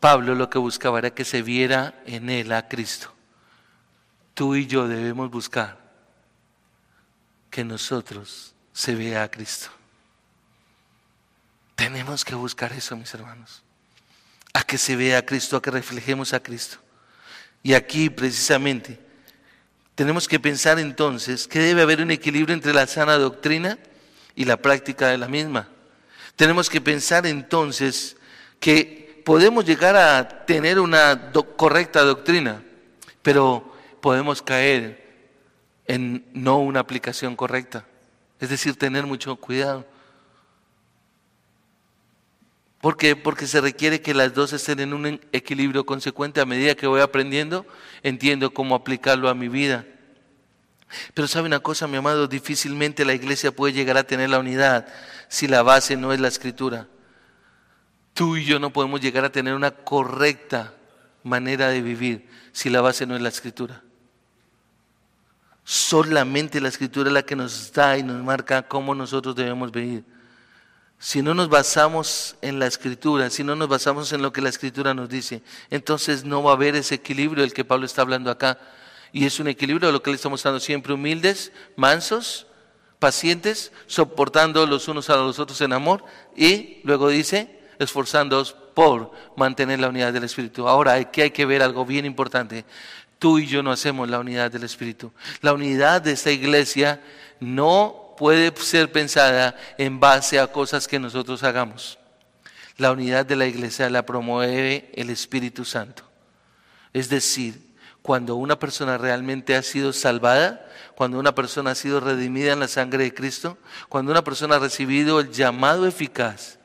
[0.01, 3.12] Pablo lo que buscaba era que se viera en él a Cristo.
[4.35, 5.79] Tú y yo debemos buscar
[7.51, 9.68] que nosotros se vea a Cristo.
[11.74, 13.62] Tenemos que buscar eso, mis hermanos.
[14.54, 16.78] A que se vea a Cristo, a que reflejemos a Cristo.
[17.62, 18.98] Y aquí precisamente
[19.94, 23.78] tenemos que pensar entonces que debe haber un equilibrio entre la sana doctrina
[24.35, 25.68] y la práctica de la misma.
[26.37, 28.16] Tenemos que pensar entonces
[28.58, 32.62] que podemos llegar a tener una correcta doctrina,
[33.22, 35.02] pero podemos caer
[35.87, 37.85] en no una aplicación correcta.
[38.40, 39.87] Es decir, tener mucho cuidado.
[42.83, 43.14] ¿Por qué?
[43.14, 46.40] Porque se requiere que las dos estén en un equilibrio consecuente.
[46.40, 47.64] A medida que voy aprendiendo,
[48.03, 49.87] entiendo cómo aplicarlo a mi vida.
[51.14, 54.88] Pero sabe una cosa, mi amado, difícilmente la iglesia puede llegar a tener la unidad
[55.29, 56.88] si la base no es la escritura.
[58.14, 60.75] Tú y yo no podemos llegar a tener una correcta
[61.23, 63.85] manera de vivir si la base no es la escritura.
[65.62, 70.05] Solamente la escritura es la que nos da y nos marca cómo nosotros debemos vivir.
[71.05, 74.51] Si no nos basamos en la escritura, si no nos basamos en lo que la
[74.51, 78.31] escritura nos dice, entonces no va a haber ese equilibrio del que Pablo está hablando
[78.31, 78.61] acá.
[79.11, 82.47] Y es un equilibrio de lo que le estamos dando siempre humildes, mansos,
[83.01, 86.05] pacientes, soportando los unos a los otros en amor
[86.37, 90.69] y luego dice, esforzándoos por mantener la unidad del Espíritu.
[90.69, 92.65] Ahora, aquí hay que ver algo bien importante.
[93.19, 95.12] Tú y yo no hacemos la unidad del Espíritu.
[95.41, 97.03] La unidad de esta iglesia
[97.41, 101.98] no puede ser pensada en base a cosas que nosotros hagamos.
[102.77, 106.05] La unidad de la iglesia la promueve el Espíritu Santo.
[106.92, 107.72] Es decir,
[108.03, 112.68] cuando una persona realmente ha sido salvada, cuando una persona ha sido redimida en la
[112.68, 116.59] sangre de Cristo, cuando una persona ha recibido el llamado eficaz,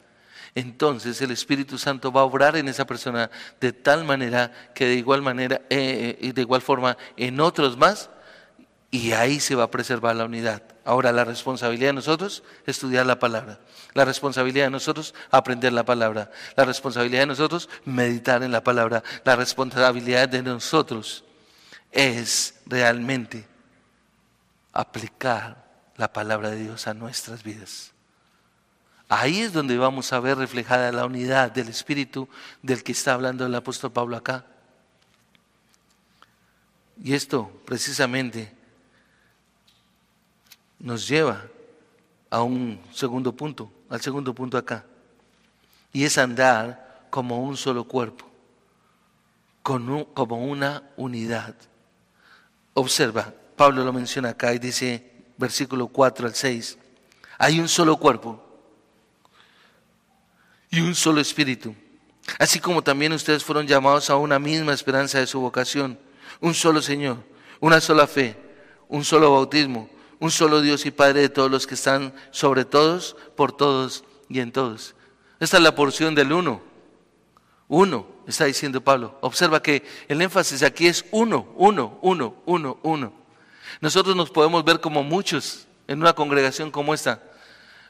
[0.56, 3.30] entonces el Espíritu Santo va a obrar en esa persona
[3.62, 8.10] de tal manera que de igual manera eh, y de igual forma en otros más
[8.90, 10.64] y ahí se va a preservar la unidad.
[10.88, 13.60] Ahora, la responsabilidad de nosotros es estudiar la palabra.
[13.94, 16.32] La responsabilidad de nosotros aprender la palabra.
[16.56, 19.04] La responsabilidad de nosotros meditar en la palabra.
[19.26, 21.26] La responsabilidad de nosotros
[21.92, 23.46] es realmente
[24.72, 25.66] aplicar
[25.98, 27.92] la palabra de Dios a nuestras vidas.
[29.10, 32.30] Ahí es donde vamos a ver reflejada la unidad del Espíritu
[32.62, 34.46] del que está hablando el apóstol Pablo acá.
[37.04, 38.57] Y esto precisamente
[40.80, 41.46] nos lleva
[42.30, 44.86] a un segundo punto, al segundo punto acá.
[45.94, 48.26] Y es andar como un solo cuerpo,
[49.64, 51.56] como una unidad.
[52.74, 56.78] Observa, Pablo lo menciona acá y dice, versículo 4 al 6,
[57.40, 58.44] hay un solo cuerpo
[60.70, 61.74] y un solo espíritu.
[62.38, 65.98] Así como también ustedes fueron llamados a una misma esperanza de su vocación,
[66.42, 67.18] un solo Señor,
[67.60, 68.36] una sola fe,
[68.90, 73.16] un solo bautismo un solo Dios y Padre de todos los que están sobre todos,
[73.36, 74.96] por todos y en todos.
[75.40, 76.62] Esta es la porción del uno.
[77.68, 79.18] Uno, está diciendo Pablo.
[79.22, 83.14] Observa que el énfasis aquí es uno, uno, uno, uno, uno.
[83.82, 87.22] Nosotros nos podemos ver como muchos en una congregación como esta,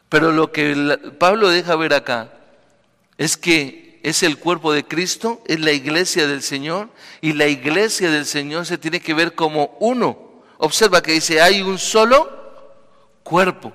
[0.10, 2.34] pero lo que Pablo deja ver acá
[3.18, 6.89] es que es el cuerpo de Cristo, es la iglesia del Señor,
[7.22, 10.26] y la iglesia del Señor se tiene que ver como uno.
[10.58, 12.30] Observa que dice, hay un solo
[13.24, 13.74] cuerpo.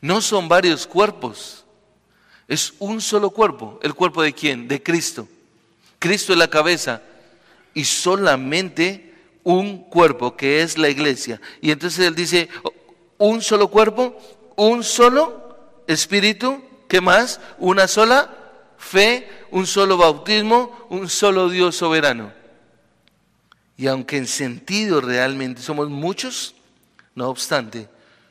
[0.00, 1.64] No son varios cuerpos.
[2.48, 3.78] Es un solo cuerpo.
[3.82, 4.68] ¿El cuerpo de quién?
[4.68, 5.28] De Cristo.
[5.98, 7.02] Cristo es la cabeza
[7.74, 11.40] y solamente un cuerpo, que es la iglesia.
[11.60, 12.48] Y entonces él dice,
[13.18, 14.18] un solo cuerpo,
[14.56, 17.40] un solo espíritu, ¿qué más?
[17.58, 18.34] Una sola
[18.78, 22.32] fe, un solo bautismo, un solo Dios soberano.
[23.80, 26.54] Y aunque en sentido realmente somos muchos,
[27.14, 27.88] no obstante,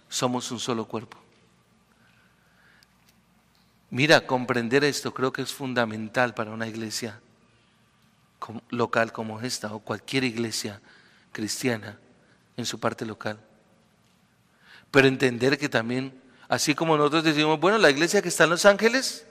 [0.08, 1.18] somos un solo cuerpo.
[3.89, 7.20] Mira, comprender esto creo que es fundamental para una iglesia
[8.70, 10.82] local como esta o cualquier iglesia
[11.32, 11.97] cristiana
[12.56, 13.39] en su parte local.
[14.91, 16.14] Pero entender que también,
[16.47, 19.26] así como nosotros decimos, bueno, la iglesia que está en Los Ángeles,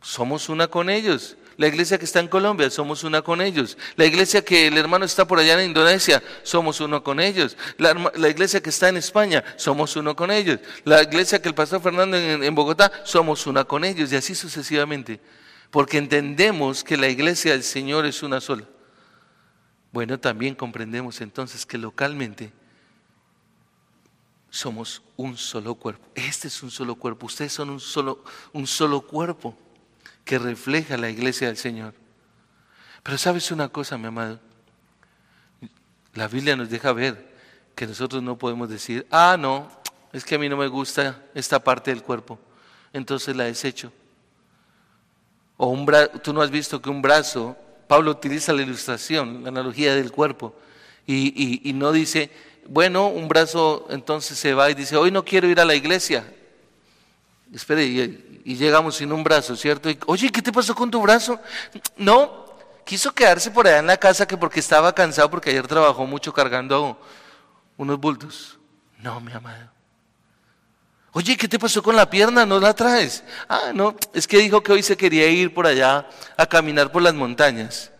[0.00, 1.36] somos una con ellos.
[1.56, 3.78] La iglesia que está en Colombia, somos una con ellos.
[3.96, 7.56] La iglesia que el hermano está por allá en Indonesia, somos uno con ellos.
[7.78, 10.60] La, iglesia que está en España, somos uno con ellos.
[10.84, 14.12] La iglesia que el pastor Fernando en, en Bogotá, somos una con ellos.
[14.12, 15.18] Y así sucesivamente.
[15.70, 18.64] Porque entendemos que la iglesia del Señor es una sola.
[19.92, 22.52] Bueno, también comprendemos entonces que localmente
[24.50, 26.06] somos un solo cuerpo.
[26.14, 27.24] Este es un solo cuerpo.
[27.24, 29.56] Ustedes son un solo, un solo cuerpo
[30.26, 31.94] que refleja la iglesia del Señor.
[33.02, 34.40] Pero sabes una cosa, mi amado,
[36.14, 37.34] la Biblia nos deja ver
[37.74, 39.70] que nosotros no podemos decir, ah, no,
[40.12, 42.38] es que a mí no me gusta esta parte del cuerpo,
[42.92, 43.92] entonces la desecho.
[45.56, 45.86] O un
[46.22, 47.56] tú no has visto que un brazo,
[47.86, 50.56] Pablo utiliza la ilustración, la analogía del cuerpo,
[51.06, 52.32] y no dice,
[52.66, 56.26] bueno, un brazo entonces se va y dice, hoy no quiero ir a la iglesia.
[57.52, 59.88] Espere, y, llegamos sin un brazo, ¿cierto?
[60.06, 61.40] Oye, ¿qué te pasó con tu brazo?
[61.96, 62.46] No,
[62.84, 66.32] quiso quedarse por allá en la casa que porque estaba cansado, porque ayer trabajó mucho
[66.32, 67.00] cargando
[67.76, 68.58] unos bultos.
[68.98, 69.70] No, mi amado.
[71.12, 72.44] Oye, ¿qué te pasó con la pierna?
[72.44, 73.24] ¿No la traes?
[73.48, 77.00] Ah, no, es que dijo que hoy se quería ir por allá a caminar por
[77.00, 77.90] las montañas.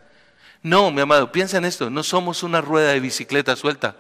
[0.63, 3.97] No, mi amado, piensa en esto, no somos una rueda de bicicleta suelta.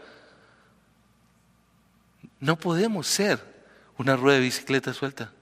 [2.41, 3.41] No podemos ser
[3.97, 5.33] una rueda de bicicleta suelta.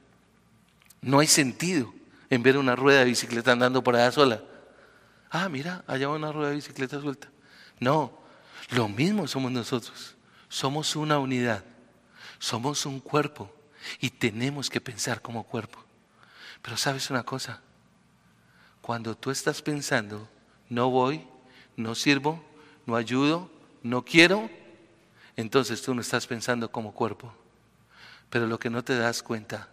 [1.05, 1.93] No hay sentido
[2.31, 4.43] en ver una rueda de bicicleta andando por allá sola.
[5.31, 7.29] Ah, mira, allá va una rueda de bicicleta suelta.
[7.79, 8.19] No,
[8.71, 10.17] lo mismo somos nosotros.
[10.49, 11.63] Somos una unidad.
[12.39, 13.55] Somos un cuerpo
[14.01, 15.79] y tenemos que pensar como cuerpo.
[16.63, 17.61] Pero sabes una cosa,
[18.81, 20.27] cuando tú estás pensando,
[20.71, 21.27] no voy,
[21.77, 22.43] no sirvo,
[22.87, 23.51] no ayudo,
[23.83, 24.49] no quiero,
[25.37, 27.31] entonces tú no estás pensando como cuerpo.
[28.31, 29.69] Pero lo que no te das cuenta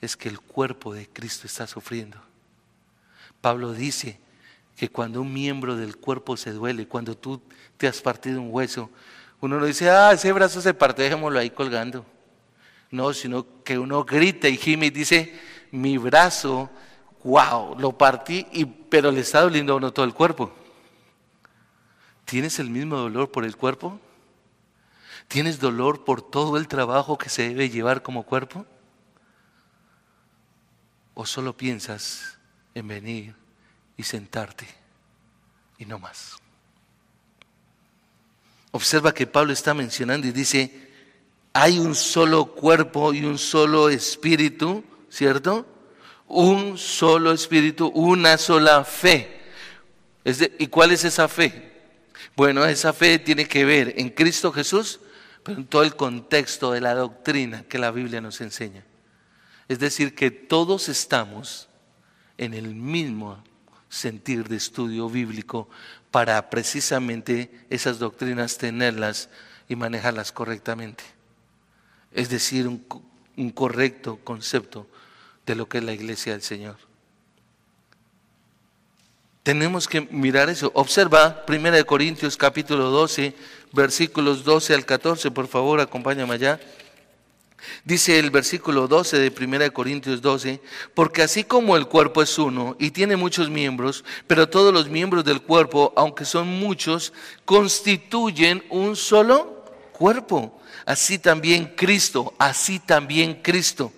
[0.00, 2.18] es que el cuerpo de Cristo está sufriendo.
[3.40, 4.18] Pablo dice
[4.76, 7.40] que cuando un miembro del cuerpo se duele, cuando tú
[7.76, 8.90] te has partido un hueso,
[9.40, 12.04] uno no dice, ah, ese brazo se parte, dejémoslo ahí colgando.
[12.90, 15.38] No, sino que uno grita y gime y dice,
[15.70, 16.70] mi brazo,
[17.24, 20.52] wow, lo partí, y, pero le está doliendo a uno todo el cuerpo.
[22.24, 24.00] ¿Tienes el mismo dolor por el cuerpo?
[25.28, 28.66] ¿Tienes dolor por todo el trabajo que se debe llevar como cuerpo?
[31.18, 32.36] ¿O solo piensas
[32.74, 33.34] en venir
[33.96, 34.68] y sentarte
[35.78, 36.36] y no más?
[38.70, 40.90] Observa que Pablo está mencionando y dice,
[41.54, 45.66] hay un solo cuerpo y un solo espíritu, ¿cierto?
[46.28, 49.40] Un solo espíritu, una sola fe.
[50.58, 51.72] ¿Y cuál es esa fe?
[52.36, 55.00] Bueno, esa fe tiene que ver en Cristo Jesús,
[55.42, 58.84] pero en todo el contexto de la doctrina que la Biblia nos enseña.
[59.68, 61.68] Es decir, que todos estamos
[62.38, 63.42] en el mismo
[63.88, 65.68] sentir de estudio bíblico
[66.10, 69.28] para precisamente esas doctrinas tenerlas
[69.68, 71.04] y manejarlas correctamente.
[72.12, 74.86] Es decir, un, correcto concepto
[75.44, 76.76] de lo que es la iglesia del Señor.
[79.42, 80.72] Tenemos que mirar eso.
[80.74, 83.34] Observa 1 Corintios capítulo 12,
[83.72, 86.60] versículos 12 al 14, por favor, acompáñame allá.
[87.84, 90.60] Dice el versículo 12 de 1 Corintios 12,
[90.94, 95.24] porque así como el cuerpo es uno y tiene muchos miembros, pero todos los miembros
[95.24, 97.12] del cuerpo, aunque son muchos,
[97.44, 100.60] constituyen un solo cuerpo.
[100.84, 103.92] Así también Cristo, así también Cristo.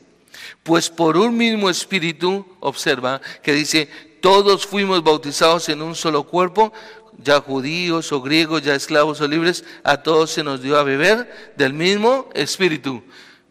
[0.63, 3.89] Pues por un mismo espíritu, observa, que dice,
[4.21, 6.73] todos fuimos bautizados en un solo cuerpo,
[7.19, 11.53] ya judíos o griegos, ya esclavos o libres, a todos se nos dio a beber
[11.57, 13.03] del mismo espíritu.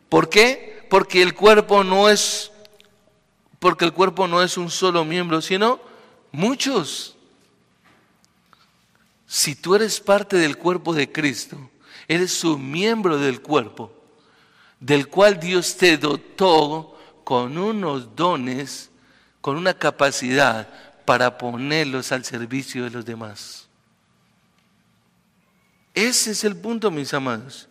[0.09, 0.85] ¿Por qué?
[0.89, 2.51] Porque el cuerpo no es
[3.59, 5.79] porque el cuerpo no es un solo miembro, sino
[6.31, 7.15] muchos.
[9.25, 11.69] Si tú eres parte del cuerpo de Cristo,
[12.07, 13.91] eres un miembro del cuerpo,
[14.79, 18.89] del cual Dios te dotó con unos dones,
[19.41, 20.69] con una capacidad
[21.03, 23.67] para ponerlos al servicio de los demás.
[25.93, 27.67] Ese es el punto, mis amados.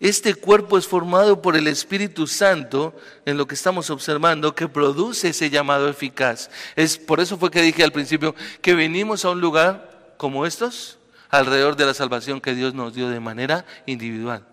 [0.00, 2.96] Este cuerpo es formado por el Espíritu Santo,
[3.26, 6.50] en lo que estamos observando, que produce ese llamado eficaz.
[6.74, 10.98] Es por eso fue que dije al principio que venimos a un lugar como estos
[11.28, 14.46] alrededor de la salvación que Dios nos dio de manera individual.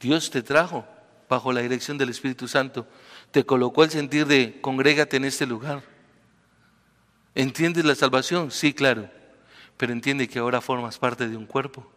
[0.00, 0.84] Dios te trajo
[1.28, 2.84] bajo la dirección del Espíritu Santo,
[3.30, 5.82] te colocó el sentir de congrégate en este lugar.
[7.36, 8.50] ¿Entiendes la salvación?
[8.50, 9.08] Sí, claro,
[9.76, 11.88] pero entiende que ahora formas parte de un cuerpo.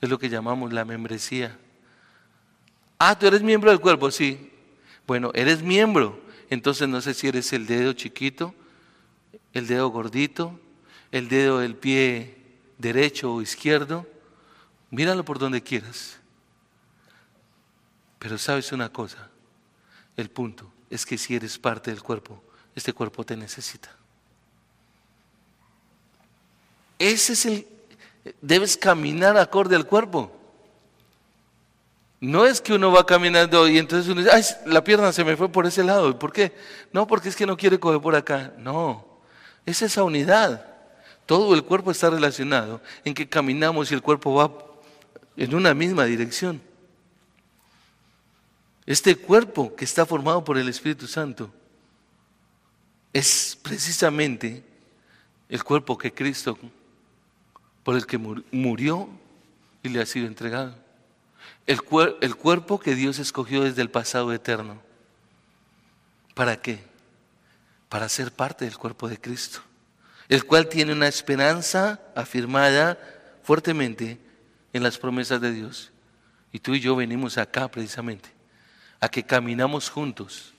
[0.00, 1.56] Es lo que llamamos la membresía.
[2.98, 4.52] Ah, tú eres miembro del cuerpo, sí.
[5.06, 6.20] Bueno, eres miembro.
[6.48, 8.54] Entonces no sé si eres el dedo chiquito,
[9.52, 10.58] el dedo gordito,
[11.10, 12.36] el dedo del pie
[12.78, 14.06] derecho o izquierdo.
[14.90, 16.18] Míralo por donde quieras.
[18.18, 19.28] Pero sabes una cosa,
[20.16, 22.42] el punto es que si eres parte del cuerpo,
[22.74, 23.94] este cuerpo te necesita.
[26.98, 27.66] Ese es el...
[28.40, 30.35] Debes caminar acorde al cuerpo.
[32.20, 34.42] No es que uno va caminando y entonces uno dice, ay,
[34.72, 36.18] la pierna se me fue por ese lado.
[36.18, 36.52] ¿Por qué?
[36.92, 38.52] No, porque es que no quiere coger por acá.
[38.58, 39.06] No,
[39.66, 40.64] es esa unidad.
[41.26, 44.50] Todo el cuerpo está relacionado en que caminamos y el cuerpo va
[45.36, 46.62] en una misma dirección.
[48.86, 51.50] Este cuerpo que está formado por el Espíritu Santo
[53.12, 54.64] es precisamente
[55.48, 56.56] el cuerpo que Cristo,
[57.82, 59.08] por el que murió
[59.82, 60.85] y le ha sido entregado.
[61.66, 61.80] El,
[62.20, 64.80] el cuerpo que Dios escogió desde el pasado eterno.
[66.34, 66.84] ¿Para qué?
[67.88, 69.60] Para ser parte del cuerpo de Cristo,
[70.28, 72.98] el cual tiene una esperanza afirmada
[73.42, 74.18] fuertemente
[74.72, 75.92] en las promesas de Dios.
[76.52, 78.30] Y tú y yo venimos acá precisamente
[79.00, 80.52] a que caminamos juntos,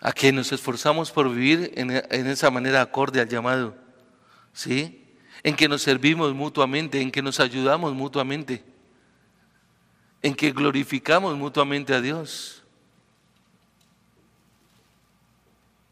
[0.00, 1.90] a que nos esforzamos por vivir en,
[2.26, 3.76] esa manera acorde al llamado,
[4.52, 5.04] ¿sí?
[5.42, 8.64] En que nos servimos mutuamente, en que nos ayudamos mutuamente,
[10.22, 12.62] en que glorificamos mutuamente a Dios.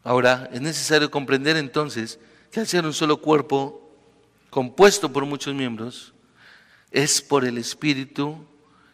[0.03, 2.19] Ahora, es necesario comprender entonces
[2.51, 3.91] que al ser un solo cuerpo,
[4.49, 6.13] compuesto por muchos miembros,
[6.91, 8.45] es por el Espíritu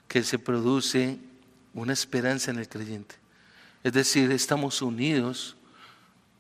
[0.08, 1.20] que se produce
[1.74, 3.16] una esperanza en el creyente.
[3.84, 5.56] Es decir, estamos unidos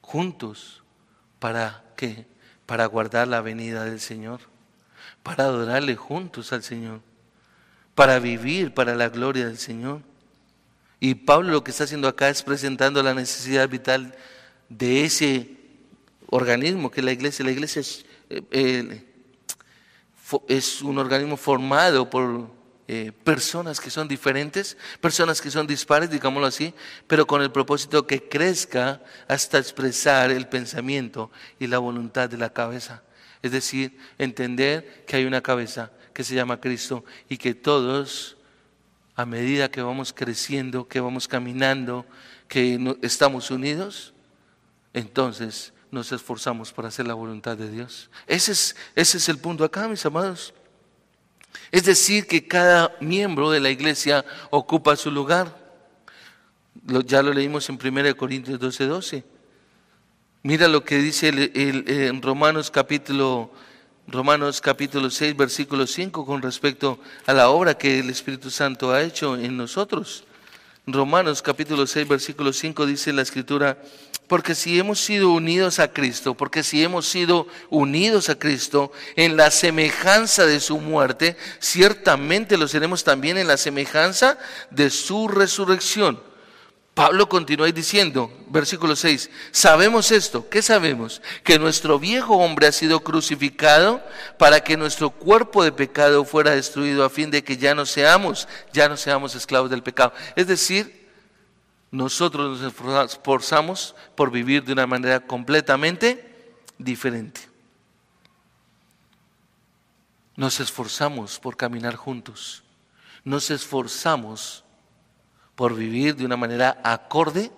[0.02, 0.82] juntos
[1.39, 2.26] para qué?
[2.66, 4.39] Para guardar la venida del Señor,
[5.24, 7.02] para adorarle juntos al Señor,
[7.96, 10.02] para vivir para la gloria del Señor.
[11.00, 14.16] Y Pablo lo que está haciendo acá es presentando la necesidad vital
[14.70, 15.50] de ese
[16.28, 17.46] organismo que es la iglesia.
[17.46, 19.06] La iglesia es, eh, eh,
[20.84, 22.50] un organismo formado por
[22.88, 26.74] eh, personas que son diferentes, personas que son dispares, digámoslo así,
[27.08, 32.52] pero con el propósito que crezca hasta expresar el pensamiento y la voluntad de la
[32.52, 33.04] cabeza.
[33.41, 38.38] Es decir, entender que hay una cabeza que se llama Cristo y que todos,
[39.16, 42.05] a medida que vamos creciendo, que vamos caminando,
[42.47, 44.14] que estamos unidos,
[44.93, 48.09] entonces nos esforzamos por hacer la voluntad de Dios.
[48.28, 50.53] Ese es, ese es el punto acá, mis amados.
[51.72, 55.61] Es decir, que cada miembro de la iglesia ocupa su lugar.
[57.05, 59.24] ya lo leímos en 1 Corintios 12, 12.
[60.43, 63.51] Mira lo que dice en Romanos capítulo,
[64.08, 69.01] Romanos capítulo 6, versículo 5 con respecto a la obra que el Espíritu Santo ha
[69.01, 70.26] hecho en nosotros.
[70.86, 73.78] Romanos capítulo 6, versículo 5 dice la escritura,
[74.28, 79.38] porque si hemos sido unidos a Cristo, porque si hemos sido unidos a Cristo en
[79.38, 84.38] la semejanza de su muerte, ciertamente lo seremos también en la semejanza
[84.70, 86.20] de su resurrección.
[86.94, 91.24] Pablo continúa diciendo, versículo 6, sabemos esto, ¿qué sabemos?
[91.44, 94.04] Que nuestro viejo hombre ha sido crucificado
[94.38, 98.48] para que nuestro cuerpo de pecado fuera destruido a fin de que ya no seamos,
[98.74, 100.14] ya no seamos esclavos del pecado.
[100.36, 101.10] Es decir,
[101.89, 107.41] nosotros nos esforzamos por vivir de una manera completamente diferente.
[110.36, 112.64] Nos esforzamos por caminar juntos.
[113.24, 114.62] Nos esforzamos
[115.56, 117.51] por vivir de una manera acorde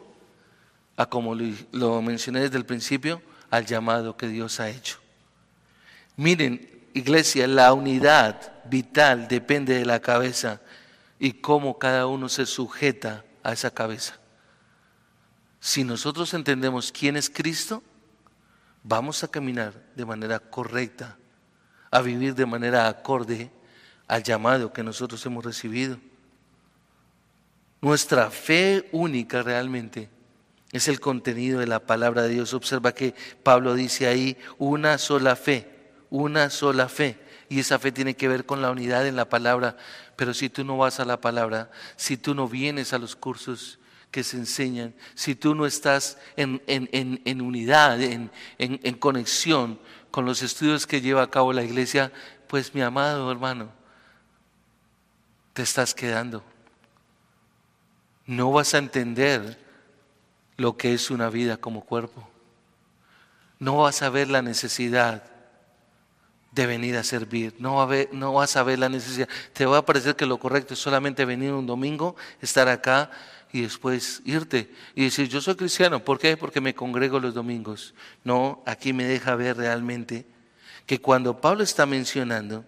[0.97, 4.99] a como lo mencioné desde el principio, al llamado que Dios ha hecho.
[6.15, 10.61] Miren, iglesia, la unidad vital depende de la cabeza
[11.19, 14.17] y cómo cada uno se sujeta a esa cabeza.
[15.59, 17.83] Si nosotros entendemos quién es Cristo,
[18.83, 21.17] vamos a caminar de manera correcta,
[21.91, 23.51] a vivir de manera acorde
[24.07, 25.97] al llamado que nosotros hemos recibido.
[27.85, 30.09] Nuestra fe única realmente
[30.71, 32.55] es el contenido de la palabra de Dios.
[32.55, 33.13] Observa que
[33.43, 35.69] Pablo dice ahí una sola fe,
[36.09, 37.19] una sola fe.
[37.47, 39.77] Y esa fe tiene que ver con la unidad en la palabra.
[40.15, 43.77] Pero si tú no vas a la palabra, si tú no vienes a los cursos,
[44.09, 46.61] que se enseñan, si tú no estás en,
[47.39, 49.79] unidad, en, en conexión
[50.09, 52.11] con los estudios que lleva a cabo la iglesia,
[52.47, 53.71] pues mi amado hermano,
[55.53, 56.54] te estás quedando.
[58.25, 59.57] No vas a entender
[60.57, 62.27] lo que es una vida como cuerpo.
[63.59, 65.23] No vas a ver la necesidad
[66.51, 67.53] de venir a servir.
[67.59, 69.27] No, no vas a ver la necesidad.
[69.53, 73.11] Te va a parecer que lo correcto es solamente venir un domingo, estar acá
[73.51, 76.03] y después irte y decir, yo soy cristiano.
[76.03, 76.37] ¿Por qué?
[76.37, 77.93] Porque me congrego los domingos.
[78.23, 80.25] No, aquí me deja ver realmente
[80.85, 82.65] que cuando Pablo está mencionando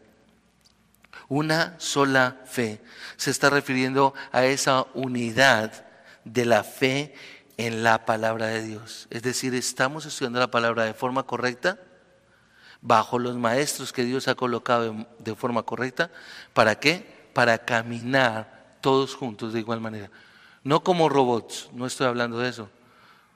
[1.30, 2.82] una sola fe,
[3.17, 5.86] se está refiriendo a esa unidad
[6.23, 7.13] de la fe
[7.57, 9.07] en la palabra de Dios.
[9.09, 11.80] Es decir, estamos estudiando la palabra de forma correcta
[12.82, 16.11] bajo los maestros que Dios ha colocado de forma correcta.
[16.53, 17.30] ¿Para qué?
[17.34, 20.11] Para caminar todos juntos de igual manera.
[20.63, 22.69] No como robots, no estoy hablando de eso,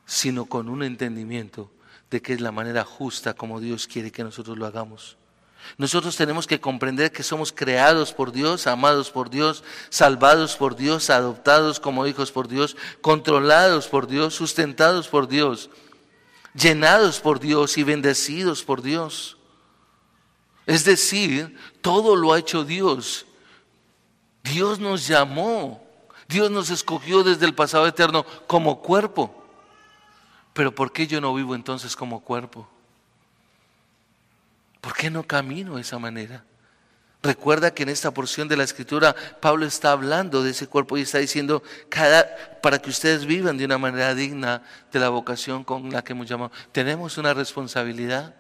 [0.06, 1.72] sino con un entendimiento
[2.10, 5.18] de que es la manera justa como Dios quiere que nosotros lo hagamos.
[5.78, 11.10] Nosotros tenemos que comprender que somos creados por Dios, amados por Dios, salvados por Dios,
[11.10, 15.70] adoptados como hijos por Dios, controlados por Dios, sustentados por Dios
[16.54, 19.38] llenados por Dios y bendecidos por Dios.
[20.66, 23.26] Es decir, todo lo ha hecho Dios.
[24.44, 25.84] Dios nos llamó,
[26.28, 29.36] Dios nos escogió desde el pasado eterno como cuerpo.
[30.54, 32.68] Pero ¿por qué yo no vivo entonces como cuerpo?
[34.82, 36.44] ¿Por qué no camino de esa manera?
[37.24, 41.02] Recuerda que en esta porción de la escritura Pablo está hablando de ese cuerpo y
[41.02, 45.92] está diciendo cada, para que ustedes vivan de una manera digna de la vocación con
[45.92, 46.52] la que hemos llamado.
[46.72, 48.34] Tenemos una responsabilidad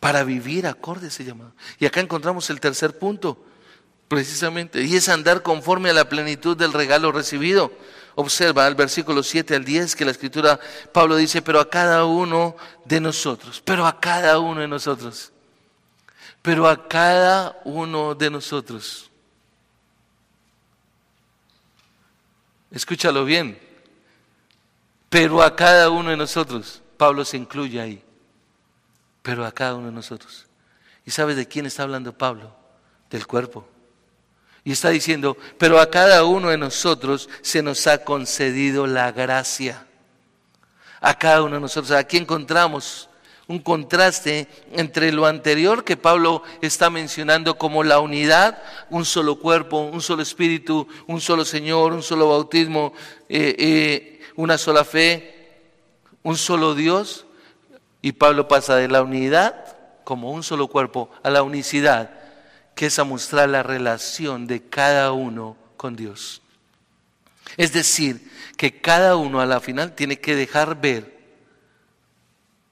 [0.00, 1.54] para vivir acorde a ese llamado.
[1.78, 3.42] Y acá encontramos el tercer punto,
[4.06, 7.72] precisamente, y es andar conforme a la plenitud del regalo recibido.
[8.16, 10.60] Observa el versículo 7 al 10 que la escritura,
[10.92, 15.32] Pablo dice, pero a cada uno de nosotros, pero a cada uno de nosotros
[16.48, 19.10] pero a cada uno de nosotros.
[22.70, 23.60] Escúchalo bien,
[25.10, 26.80] pero a cada uno de nosotros.
[26.96, 28.02] Pablo se incluye ahí,
[29.20, 30.46] pero a cada uno de nosotros.
[31.04, 32.56] ¿Y sabes de quién está hablando Pablo?
[33.10, 33.68] Del cuerpo.
[34.64, 39.86] Y está diciendo, pero a cada uno de nosotros se nos ha concedido la gracia.
[41.02, 41.90] A cada uno de nosotros.
[41.90, 43.07] Aquí encontramos
[43.48, 49.80] un contraste entre lo anterior que Pablo está mencionando como la unidad, un solo cuerpo,
[49.80, 52.92] un solo espíritu, un solo Señor, un solo bautismo,
[53.30, 55.64] eh, eh, una sola fe,
[56.22, 57.24] un solo Dios.
[58.02, 62.10] Y Pablo pasa de la unidad como un solo cuerpo a la unicidad,
[62.74, 66.42] que es a mostrar la relación de cada uno con Dios.
[67.56, 71.17] Es decir, que cada uno a la final tiene que dejar ver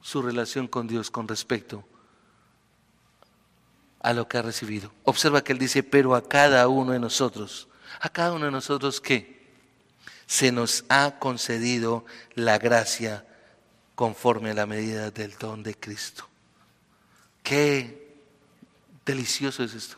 [0.07, 1.85] su relación con Dios con respecto
[3.99, 4.93] a lo que ha recibido.
[5.03, 7.67] Observa que él dice, pero a cada uno de nosotros,
[7.99, 9.51] a cada uno de nosotros qué?
[10.29, 12.05] Se nos ha concedido
[12.37, 13.27] la gracia
[13.97, 16.29] conforme a la medida del don de Cristo.
[17.43, 18.17] Qué
[19.05, 19.97] delicioso es esto.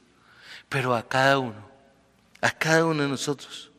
[0.70, 1.68] Pero a cada uno,
[2.40, 3.70] a cada uno de nosotros,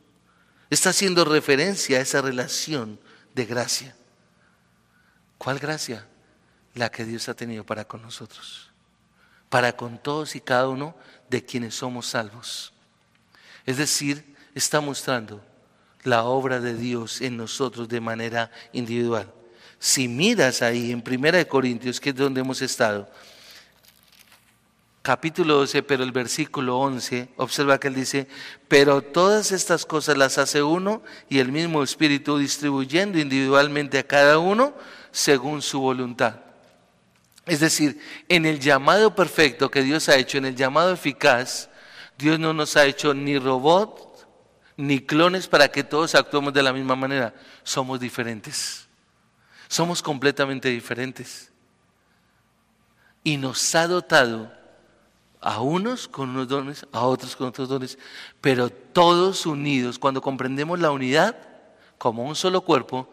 [0.70, 3.00] está haciendo referencia a esa relación
[3.34, 3.96] de gracia.
[5.36, 6.06] ¿Cuál gracia?
[6.74, 8.70] La que Dios ha tenido para con nosotros,
[9.48, 10.94] para con todos y cada uno
[11.28, 12.72] de quienes somos salvos.
[13.66, 15.42] Es decir, está mostrando
[16.04, 19.32] la obra de Dios en nosotros de manera individual.
[19.78, 23.10] Si miras ahí en Primera de Corintios, que es donde hemos estado,
[25.02, 28.28] capítulo 12, pero el versículo 11, observa que él dice,
[28.68, 34.38] pero todas estas cosas las hace uno y el mismo Espíritu distribuyendo individualmente a cada
[34.38, 34.74] uno
[35.10, 36.49] según su voluntad.
[37.50, 41.68] Es decir, en el llamado perfecto que Dios ha hecho, en el llamado eficaz,
[42.16, 44.24] Dios no nos ha hecho ni robot
[44.76, 47.34] ni clones para que todos actuemos de la misma manera.
[47.64, 48.86] Somos diferentes.
[49.66, 51.50] Somos completamente diferentes.
[53.24, 54.52] Y nos ha dotado
[55.40, 57.98] a unos con unos dones, a otros con otros dones,
[58.40, 61.36] pero todos unidos, cuando comprendemos la unidad
[61.98, 63.10] como un solo cuerpo,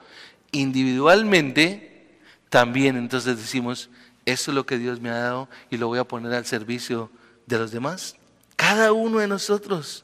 [0.51, 2.19] individualmente,
[2.49, 3.89] también entonces decimos,
[4.27, 7.09] eso es lo que Dios me ha dado y lo voy a poner al servicio
[7.45, 8.17] de los demás.
[8.57, 10.03] Cada uno de nosotros.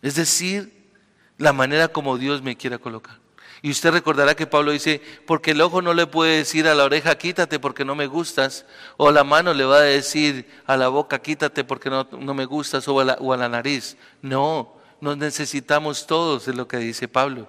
[0.00, 0.90] Es decir,
[1.36, 3.20] la manera como Dios me quiera colocar.
[3.60, 6.84] Y usted recordará que Pablo dice, porque el ojo no le puede decir a la
[6.84, 8.64] oreja, quítate porque no me gustas,
[8.96, 12.88] o la mano le va a decir a la boca, quítate porque no, me gustas,
[12.88, 13.98] o a, la, o a la nariz.
[14.22, 17.46] No, nos necesitamos todos, es lo que dice Pablo.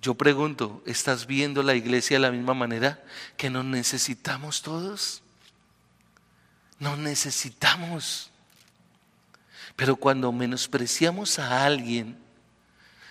[0.00, 3.02] Yo pregunto, ¿estás viendo la iglesia de la misma manera
[3.36, 5.22] que nos necesitamos todos?
[6.78, 8.30] Nos necesitamos.
[9.76, 12.18] Pero cuando menospreciamos a alguien,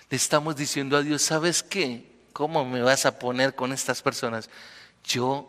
[0.08, 2.10] le estamos diciendo a Dios, ¿sabes qué?
[2.32, 4.50] ¿Cómo me vas a poner con estas personas?
[5.04, 5.48] Yo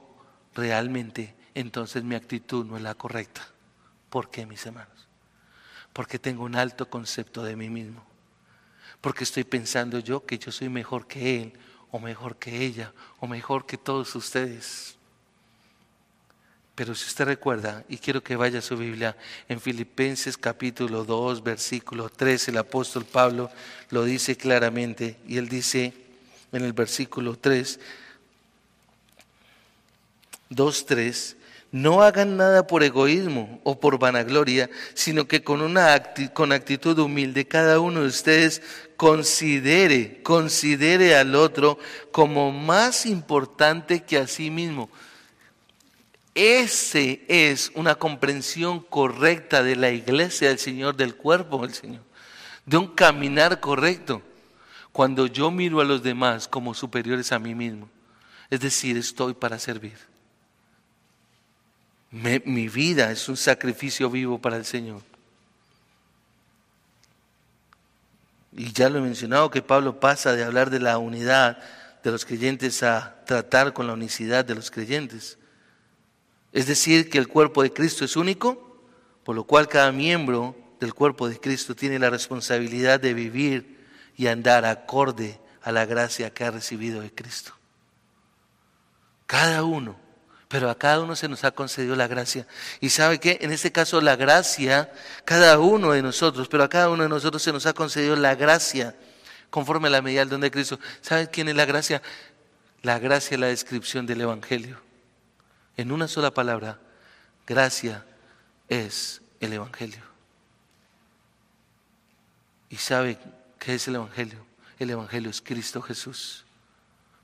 [0.54, 3.48] realmente, entonces mi actitud no es la correcta.
[4.12, 5.08] ¿Por qué, mis hermanos?
[5.92, 8.11] Porque tengo un alto concepto de mí mismo.
[9.02, 11.54] Porque estoy pensando yo que yo soy mejor que él,
[11.92, 14.96] o mejor que ella, o mejor que todos ustedes.
[16.76, 19.18] Pero si usted recuerda, y quiero que vaya a su Biblia,
[19.50, 23.52] en Filipenses capítulo 2, versículo 3, el apóstol Pablo
[23.90, 25.94] lo dice claramente, y él dice
[26.52, 27.80] en el versículo 3,
[30.50, 31.38] 2, 3,
[31.72, 37.48] no hagan nada por egoísmo o por vanagloria, sino que con una con actitud humilde
[37.48, 38.62] cada uno de ustedes
[38.98, 41.80] considere, considere al otro
[42.12, 44.90] como más importante que a sí mismo.
[46.36, 52.02] Ese es una comprensión correcta de la iglesia del Señor, del cuerpo del Señor,
[52.66, 54.22] de un caminar correcto.
[54.92, 57.90] Cuando yo miro a los demás como superiores a mí mismo,
[58.50, 60.11] es decir, estoy para servir
[62.12, 65.02] mi vida es un sacrificio vivo para el Señor.
[68.54, 71.58] Y ya lo he mencionado que Pablo pasa de hablar de la unidad
[72.04, 75.38] de los creyentes a tratar con la unicidad de los creyentes.
[76.52, 78.82] Es decir, que el cuerpo de Cristo es único,
[79.24, 83.80] por lo cual cada miembro del cuerpo de Cristo tiene la responsabilidad de vivir
[84.18, 87.54] y andar acorde a la gracia que ha recibido de Cristo.
[89.28, 89.96] Cada uno
[90.52, 92.46] pero a cada uno se nos ha concedido la gracia.
[92.82, 94.92] Y sabe que en este caso la gracia,
[95.24, 98.36] cada uno de nosotros, pero a cada uno de nosotros se nos ha concedido la
[98.36, 98.94] gracia
[99.50, 100.78] conforme a la medida del don de Cristo.
[101.00, 102.02] ¿Sabe quién es la gracia?
[102.82, 104.82] La gracia es la descripción del Evangelio.
[105.78, 106.80] En una sola palabra,
[107.48, 108.04] gracia
[108.68, 110.04] es el Evangelio.
[112.70, 113.18] ¿Y sabe
[113.58, 114.46] qué es el Evangelio?
[114.80, 116.44] El Evangelio es Cristo Jesús.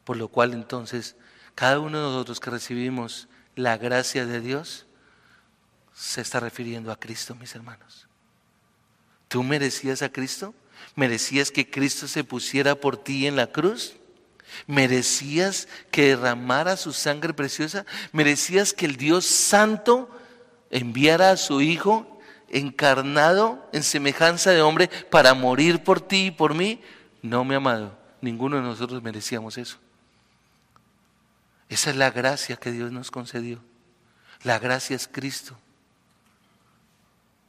[0.06, 1.18] Por lo cual entonces
[1.58, 4.86] cada uno de nosotros que recibimos la gracia de Dios
[5.92, 8.08] se está refiriendo a Cristo, mis hermanos.
[9.28, 10.54] ¿Tú merecías a Cristo?
[10.96, 13.96] ¿Merecías que Cristo se pusiera por ti en la cruz?
[14.68, 17.88] ¿Merecías que derramara su sangre preciosa?
[18.12, 20.12] ¿Merecías que el Dios Santo
[20.70, 26.54] enviara a su Hijo encarnado en semejanza de hombre para morir por ti y por
[26.54, 26.84] mí?
[27.24, 29.80] No, mi amado, ninguno de nosotros merecíamos eso.
[31.70, 33.62] Esa es la gracia que Dios nos concedió.
[34.44, 35.58] La gracia es Cristo.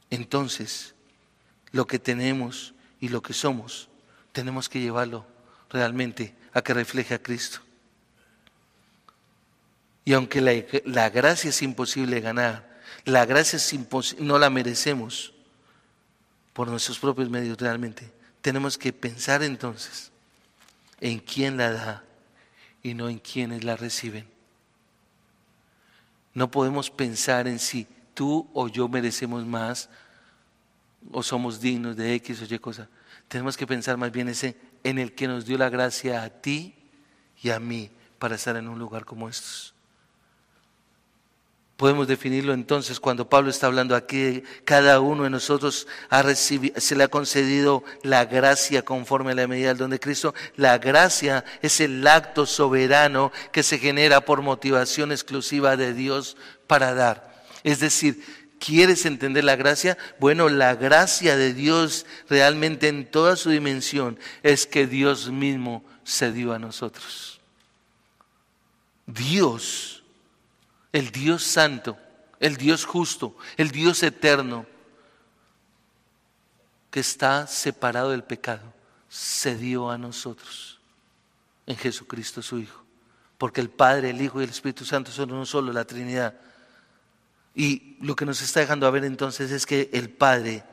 [0.09, 0.95] Entonces,
[1.71, 3.89] lo que tenemos y lo que somos,
[4.31, 5.25] tenemos que llevarlo
[5.69, 7.59] realmente a que refleje a Cristo.
[10.03, 10.41] Y aunque
[10.85, 15.33] la, gracia es imposible ganar, la gracia es no la merecemos
[16.53, 18.11] por nuestros propios medios realmente,
[18.41, 20.11] tenemos que pensar entonces
[20.99, 22.03] en quién la da
[22.83, 24.27] y no en quienes la reciben.
[26.33, 29.89] No podemos pensar en si tú o yo merecemos más
[31.11, 32.89] o somos dignos de X o Y cosa.
[33.27, 36.75] Tenemos que pensar más bien ese, en el que nos dio la gracia a ti
[37.41, 39.73] y a mí para estar en un lugar como estos.
[41.79, 45.87] Podemos definirlo entonces cuando Pablo está hablando aquí, cada uno de nosotros
[46.35, 50.35] se le ha concedido la gracia conforme a la medida del don de Cristo.
[50.57, 56.35] La gracia es el acto soberano que se genera por motivación exclusiva de Dios
[56.67, 57.45] para dar.
[57.63, 58.25] Es decir,
[58.59, 59.97] ¿quieres entender la gracia?
[60.19, 66.33] Bueno, la gracia de Dios realmente en toda su dimensión es que Dios mismo se
[66.33, 67.39] dio a nosotros.
[69.05, 69.98] Dios
[70.91, 71.97] el Dios santo,
[72.39, 74.65] el Dios justo, el Dios eterno,
[76.89, 78.73] que está separado del pecado,
[79.07, 80.79] se dio a nosotros
[81.67, 82.83] en Jesucristo su Hijo.
[83.37, 86.35] Porque el Padre, el Hijo y el Espíritu Santo son uno solo, la Trinidad.
[87.55, 90.63] Y lo que nos está dejando a ver entonces es que el Padre,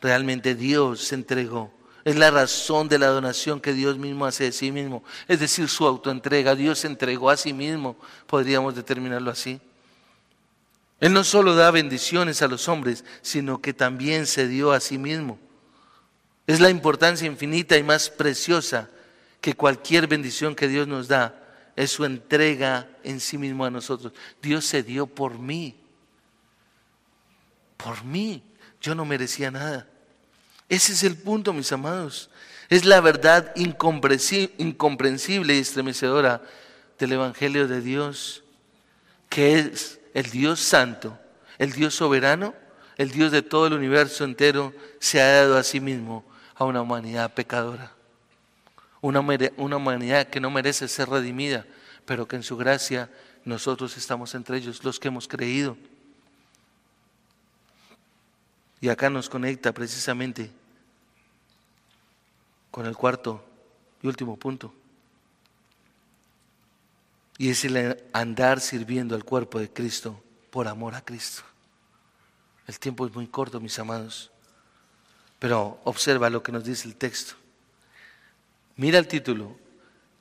[0.00, 1.72] realmente Dios se entregó.
[2.04, 5.02] Es la razón de la donación que Dios mismo hace de sí mismo.
[5.26, 6.54] Es decir, su autoentrega.
[6.54, 7.96] Dios se entregó a sí mismo,
[8.26, 9.60] podríamos determinarlo así.
[11.00, 14.98] Él no solo da bendiciones a los hombres, sino que también se dio a sí
[14.98, 15.38] mismo.
[16.46, 18.90] Es la importancia infinita y más preciosa
[19.40, 21.40] que cualquier bendición que Dios nos da,
[21.76, 24.12] es su entrega en sí mismo a nosotros.
[24.40, 25.74] Dios se dio por mí,
[27.76, 28.42] por mí.
[28.80, 29.88] Yo no merecía nada.
[30.68, 32.30] Ese es el punto, mis amados.
[32.68, 36.42] Es la verdad incomprensible y estremecedora
[36.98, 38.42] del Evangelio de Dios,
[39.28, 41.18] que es el Dios santo,
[41.58, 42.54] el Dios soberano,
[42.96, 46.80] el Dios de todo el universo entero, se ha dado a sí mismo a una
[46.80, 47.92] humanidad pecadora.
[49.00, 49.20] Una,
[49.56, 51.66] una humanidad que no merece ser redimida,
[52.06, 53.10] pero que en su gracia
[53.44, 55.76] nosotros estamos entre ellos, los que hemos creído.
[58.84, 60.50] Y acá nos conecta precisamente
[62.70, 63.42] con el cuarto
[64.02, 64.74] y último punto.
[67.38, 71.44] Y es el andar sirviendo al cuerpo de Cristo por amor a Cristo.
[72.66, 74.30] El tiempo es muy corto, mis amados.
[75.38, 77.36] Pero observa lo que nos dice el texto.
[78.76, 79.56] Mira el título.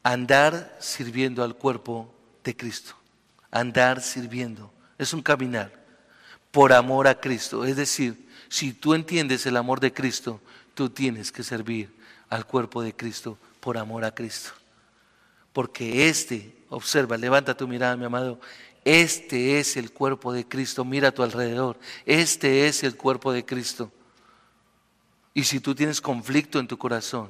[0.04, 2.96] Andar sirviendo al cuerpo de Cristo.
[3.52, 4.72] Andar sirviendo.
[4.98, 5.83] Es un caminar
[6.54, 7.66] por amor a Cristo.
[7.66, 10.40] Es decir, si tú entiendes el amor de Cristo,
[10.76, 11.92] tú tienes que servir
[12.30, 14.52] al cuerpo de Cristo por amor a Cristo.
[15.52, 18.40] Porque este, observa, levanta tu mirada, mi amado,
[18.86, 23.44] este es el cuerpo de Cristo, mira a tu alrededor, este es el cuerpo de
[23.44, 23.92] Cristo.
[25.34, 27.30] Y si tú tienes conflicto en tu corazón,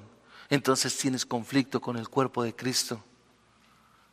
[0.50, 3.02] entonces tienes conflicto con el cuerpo de Cristo.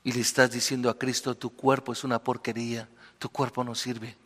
[0.04, 2.88] Y le estás diciendo a Cristo, tu cuerpo es una porquería,
[3.18, 4.16] tu cuerpo no sirve.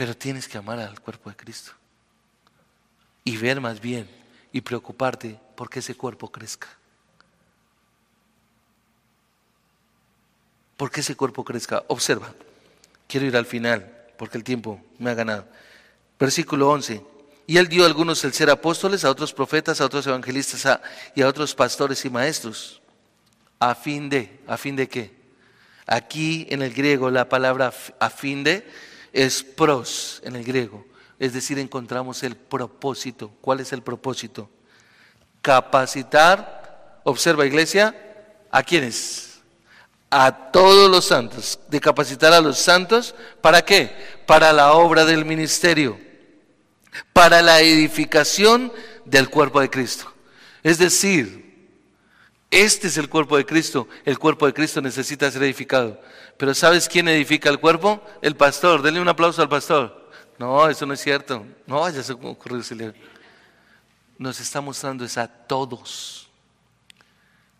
[0.00, 1.72] Pero tienes que amar al cuerpo de Cristo.
[3.22, 4.08] Y ver más bien
[4.50, 6.68] y preocuparte porque ese cuerpo crezca.
[10.78, 11.84] Porque ese cuerpo crezca.
[11.88, 12.32] Observa.
[13.08, 15.46] Quiero ir al final porque el tiempo me ha ganado.
[16.18, 17.04] Versículo 11.
[17.46, 20.80] Y él dio a algunos el ser apóstoles, a otros profetas, a otros evangelistas
[21.14, 22.80] y a otros pastores y maestros.
[23.58, 24.40] ¿A fin de?
[24.46, 25.14] ¿A fin de qué?
[25.86, 28.66] Aquí en el griego la palabra a fin de
[29.12, 30.84] es pros en el griego.
[31.18, 33.30] Es decir, encontramos el propósito.
[33.40, 34.48] ¿Cuál es el propósito?
[35.42, 37.94] Capacitar, observa iglesia,
[38.50, 39.40] ¿a quiénes?
[40.10, 41.58] A todos los santos.
[41.68, 43.94] De capacitar a los santos, ¿para qué?
[44.26, 45.98] Para la obra del ministerio.
[47.12, 48.72] Para la edificación
[49.04, 50.12] del cuerpo de Cristo.
[50.62, 51.39] Es decir,
[52.50, 53.88] este es el cuerpo de Cristo.
[54.04, 56.00] El cuerpo de Cristo necesita ser edificado.
[56.36, 58.02] Pero ¿sabes quién edifica el cuerpo?
[58.22, 58.82] El pastor.
[58.82, 60.10] Denle un aplauso al pastor.
[60.38, 61.46] No, eso no es cierto.
[61.66, 62.62] No, ya se ocurrió
[64.18, 66.28] Nos está mostrando es a todos.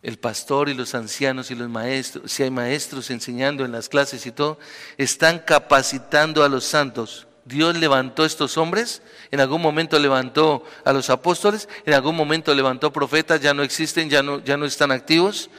[0.03, 4.24] El pastor y los ancianos y los maestros, si hay maestros enseñando en las clases
[4.24, 4.59] y todo,
[4.97, 10.92] están capacitando a los santos Dios levantó a estos hombres, en algún momento levantó a
[10.92, 14.92] los apóstoles, en algún momento levantó profetas, ya no existen, ya no, ya no están
[14.92, 15.51] activos,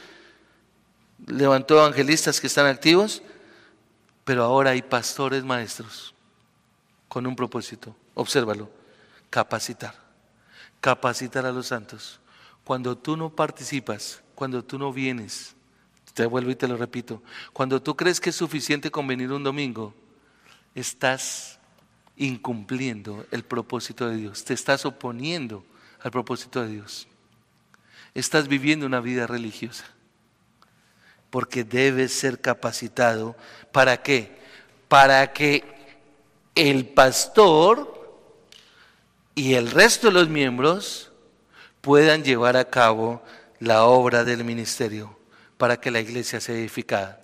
[1.26, 3.22] levantó evangelistas que están activos,
[4.24, 6.14] pero ahora hay pastores maestros
[7.08, 8.70] con un propósito, obsérvalo,
[9.28, 9.94] capacitar,
[10.80, 12.20] capacitar a los santos.
[12.64, 15.54] Cuando tú no participas, cuando tú no vienes,
[16.14, 17.22] te vuelvo y te lo repito,
[17.52, 19.94] cuando tú crees que es suficiente con venir un domingo,
[20.74, 21.58] estás
[22.16, 25.64] incumpliendo el propósito de Dios, te estás oponiendo
[26.00, 27.08] al propósito de Dios.
[28.14, 29.84] Estás viviendo una vida religiosa,
[31.30, 33.36] porque debes ser capacitado.
[33.72, 34.36] ¿Para qué?
[34.88, 35.64] Para que
[36.54, 37.92] el pastor
[39.34, 41.10] y el resto de los miembros
[41.80, 43.22] puedan llevar a cabo
[43.58, 45.18] la obra del ministerio
[45.56, 47.20] para que la iglesia sea edificada.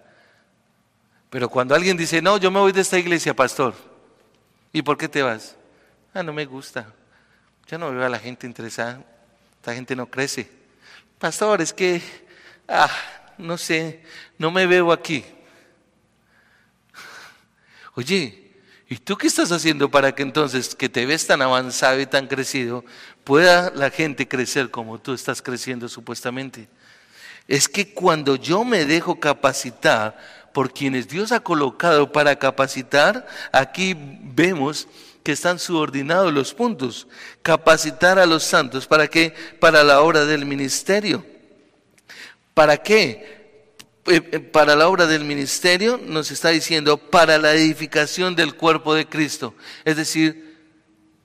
[1.29, 3.75] Pero cuando alguien dice, no, yo me voy de esta iglesia, pastor,
[4.79, 5.57] ¿Y por qué te vas?
[6.15, 6.95] Ah, no me gusta.
[7.67, 9.05] Ya no veo a la gente interesada.
[9.57, 10.49] Esta gente no crece.
[11.19, 12.01] Pastor, es que,
[12.69, 12.89] ah,
[13.39, 14.05] no sé,
[14.39, 15.25] no me veo aquí.
[17.97, 18.53] Oye,
[18.89, 22.29] ¿y tú qué estás haciendo para que entonces, que te ves tan avanzado y tan
[22.29, 22.85] crecido,
[23.25, 26.69] pueda la gente crecer como tú estás creciendo supuestamente?
[27.49, 30.17] Es que cuando yo me dejo capacitar,
[30.53, 34.89] por quienes Dios ha colocado para capacitar, aquí vemos
[35.23, 37.07] que están subordinados los puntos.
[37.43, 39.35] Capacitar a los santos, ¿para qué?
[39.61, 41.25] Para la obra del ministerio.
[42.55, 43.39] ¿Para qué?
[44.07, 48.95] Eh, eh, para la obra del ministerio nos está diciendo para la edificación del cuerpo
[48.95, 49.55] de Cristo.
[49.85, 50.57] Es decir,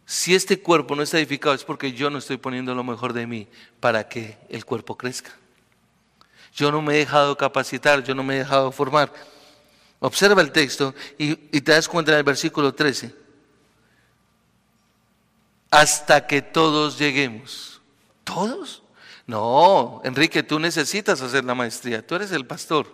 [0.05, 3.25] si este cuerpo no está edificado es porque yo no estoy poniendo lo mejor de
[3.25, 3.47] mí
[3.79, 5.31] para que el cuerpo crezca.
[6.55, 9.11] Yo no me he dejado capacitar, yo no me he dejado formar.
[9.99, 13.15] Observa el texto y, te das cuenta en el versículo 13.
[15.71, 17.81] Hasta que todos lleguemos.
[18.23, 18.83] ¿Todos?
[19.25, 22.05] No, Enrique, tú necesitas hacer la maestría.
[22.05, 22.85] Tú eres el pastor.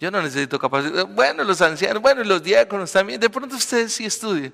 [0.00, 1.06] Yo no necesito capacidad.
[1.06, 3.20] Bueno, los ancianos, bueno, los diáconos también.
[3.20, 4.52] De pronto ustedes sí estudien.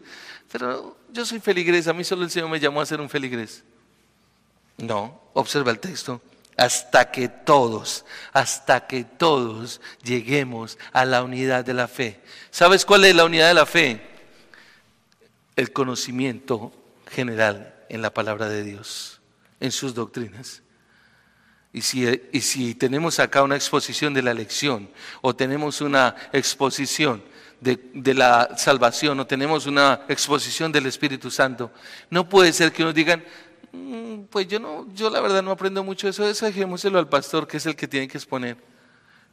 [0.53, 3.65] Pero yo soy feligrés, a mí solo el Señor me llamó a ser un feligrés.
[4.77, 6.21] No, observa el texto.
[6.57, 12.21] Hasta que todos, hasta que todos lleguemos a la unidad de la fe.
[12.51, 14.01] ¿Sabes cuál es la unidad de la fe?
[15.55, 16.73] El conocimiento
[17.11, 19.21] general en la palabra de Dios,
[19.61, 20.63] en sus doctrinas.
[21.73, 24.91] Y si, y si, tenemos acá una exposición de la lección
[25.21, 27.23] o tenemos una exposición
[27.61, 31.71] de, la salvación o tenemos una exposición del Espíritu Santo,
[32.11, 33.25] no puede ser que nos digan,
[33.73, 37.47] mm, pues yo no, yo la verdad no aprendo mucho eso, eso dejémoselo al pastor
[37.47, 38.57] que es el que tiene que exponer.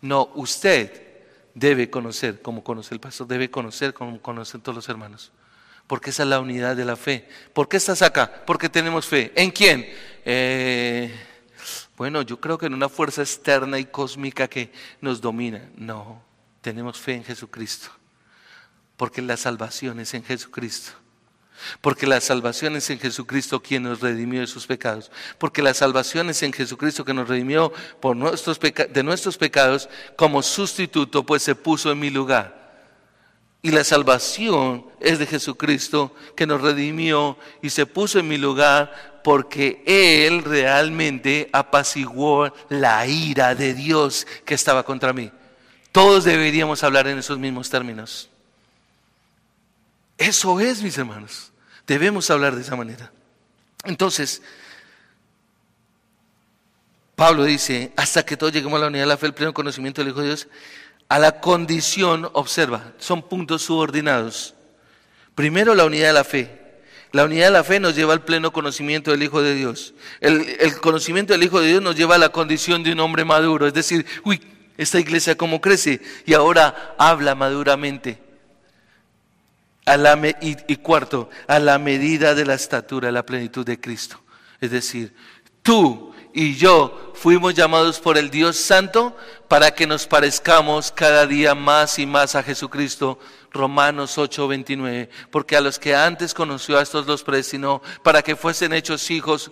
[0.02, 1.14] No, usted
[1.54, 5.32] debe conocer, como conoce el pastor, debe conocer como conocen todos los hermanos.
[5.88, 7.28] Porque esa es la unidad de la fe.
[7.54, 8.44] ¿Por qué estás acá?
[8.46, 9.32] Porque tenemos fe.
[9.36, 9.86] ¿En quién?
[10.26, 11.14] Eh,
[11.98, 14.72] bueno, yo creo que en una fuerza externa y cósmica que
[15.02, 15.70] nos domina.
[15.76, 16.24] No,
[16.62, 17.90] tenemos fe en Jesucristo.
[18.98, 21.03] Porque la salvación es en Jesucristo.
[21.82, 25.12] Porque la salvación es en Jesucristo quien nos redimió de sus pecados.
[25.38, 30.42] Porque la salvación es en Jesucristo que nos redimió por nuestros de nuestros pecados como
[30.42, 32.64] sustituto, pues se puso en mi lugar.
[33.62, 39.22] Y la salvación es de Jesucristo que nos redimió y se puso en mi lugar
[39.24, 45.32] porque Él realmente apaciguó la ira de Dios que estaba contra mí.
[45.94, 48.30] Todos deberíamos hablar en esos mismos términos.
[50.24, 51.52] Eso es, mis hermanos.
[51.86, 53.12] Debemos hablar de esa manera.
[53.84, 54.42] Entonces,
[57.16, 60.02] Pablo dice, hasta que todos lleguemos a la unidad de la fe, el pleno conocimiento
[60.02, 60.48] del Hijo de Dios,
[61.10, 64.56] a la condición, observa, son puntos subordinados.
[65.36, 66.60] Primero la unidad de la fe.
[67.12, 69.94] La unidad de la fe nos lleva al pleno conocimiento del Hijo de Dios.
[70.22, 73.68] El, conocimiento del Hijo de Dios nos lleva a la condición de un hombre maduro.
[73.68, 74.42] Es decir, uy,
[74.78, 78.23] esta iglesia cómo crece y ahora habla maduramente.
[79.86, 84.22] A la y, cuarto, a la medida de la estatura, la plenitud de Cristo.
[84.62, 85.14] Es decir,
[85.62, 89.16] tú y yo fuimos llamados por el Dios Santo
[89.48, 93.20] para que nos parezcamos cada día más y más a Jesucristo.
[93.52, 98.74] Romanos 8:29, porque a los que antes conoció a estos los predestinó para que fuesen
[98.74, 99.52] hechos hijos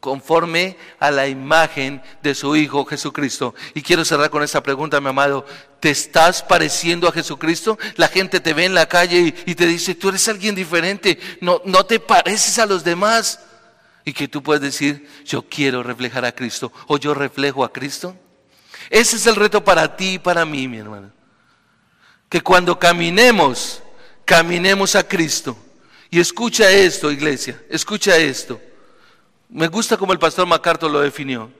[0.00, 3.54] conforme a la imagen de su Hijo Jesucristo.
[3.74, 5.44] Y quiero cerrar con esta pregunta, mi amado.
[5.80, 7.78] ¿Te estás pareciendo a Jesucristo?
[7.96, 11.60] La gente te ve en la calle y, te dice, tú eres alguien diferente, no,
[11.64, 13.40] no te pareces a los demás
[14.04, 18.16] y que tú puedes decir, yo quiero reflejar a Cristo o yo reflejo a Cristo.
[18.88, 21.10] Ese es el reto para ti y para mí, mi hermano.
[22.28, 23.82] Que cuando caminemos,
[24.24, 25.56] caminemos a Cristo.
[26.10, 28.60] Y escucha esto, iglesia, escucha esto.
[29.48, 31.50] Me gusta como el pastor MacArthur lo definió.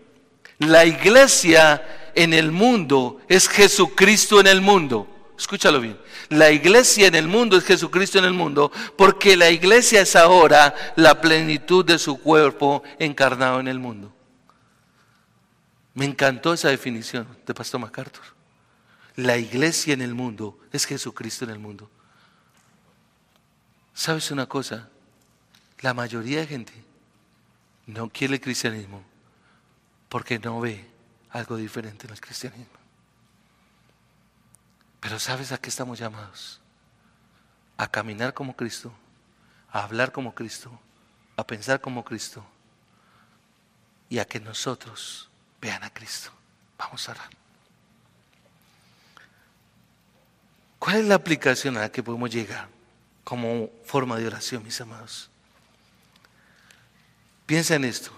[0.58, 5.06] La iglesia en el mundo es Jesucristo en el mundo.
[5.38, 5.98] Escúchalo bien.
[6.30, 10.74] La iglesia en el mundo es Jesucristo en el mundo, porque la iglesia es ahora
[10.96, 14.12] la plenitud de su cuerpo encarnado en el mundo.
[15.94, 18.24] Me encantó esa definición de Pastor MacArthur.
[19.14, 21.90] La iglesia en el mundo es Jesucristo en el mundo.
[23.94, 24.88] ¿Sabes una cosa?
[25.80, 26.85] La mayoría de gente
[27.86, 29.02] no quiere el cristianismo
[30.08, 30.84] porque no ve
[31.30, 32.66] algo diferente en el cristianismo.
[35.00, 36.60] Pero ¿sabes a qué estamos llamados?
[37.76, 38.92] A caminar como Cristo,
[39.70, 40.78] a hablar como Cristo,
[41.36, 42.44] a pensar como Cristo
[44.08, 45.28] y a que nosotros
[45.60, 46.30] vean a Cristo.
[46.78, 47.30] Vamos a orar.
[50.78, 52.68] ¿Cuál es la aplicación a la que podemos llegar
[53.24, 55.30] como forma de oración, mis amados?
[57.46, 58.10] Piensa en esto.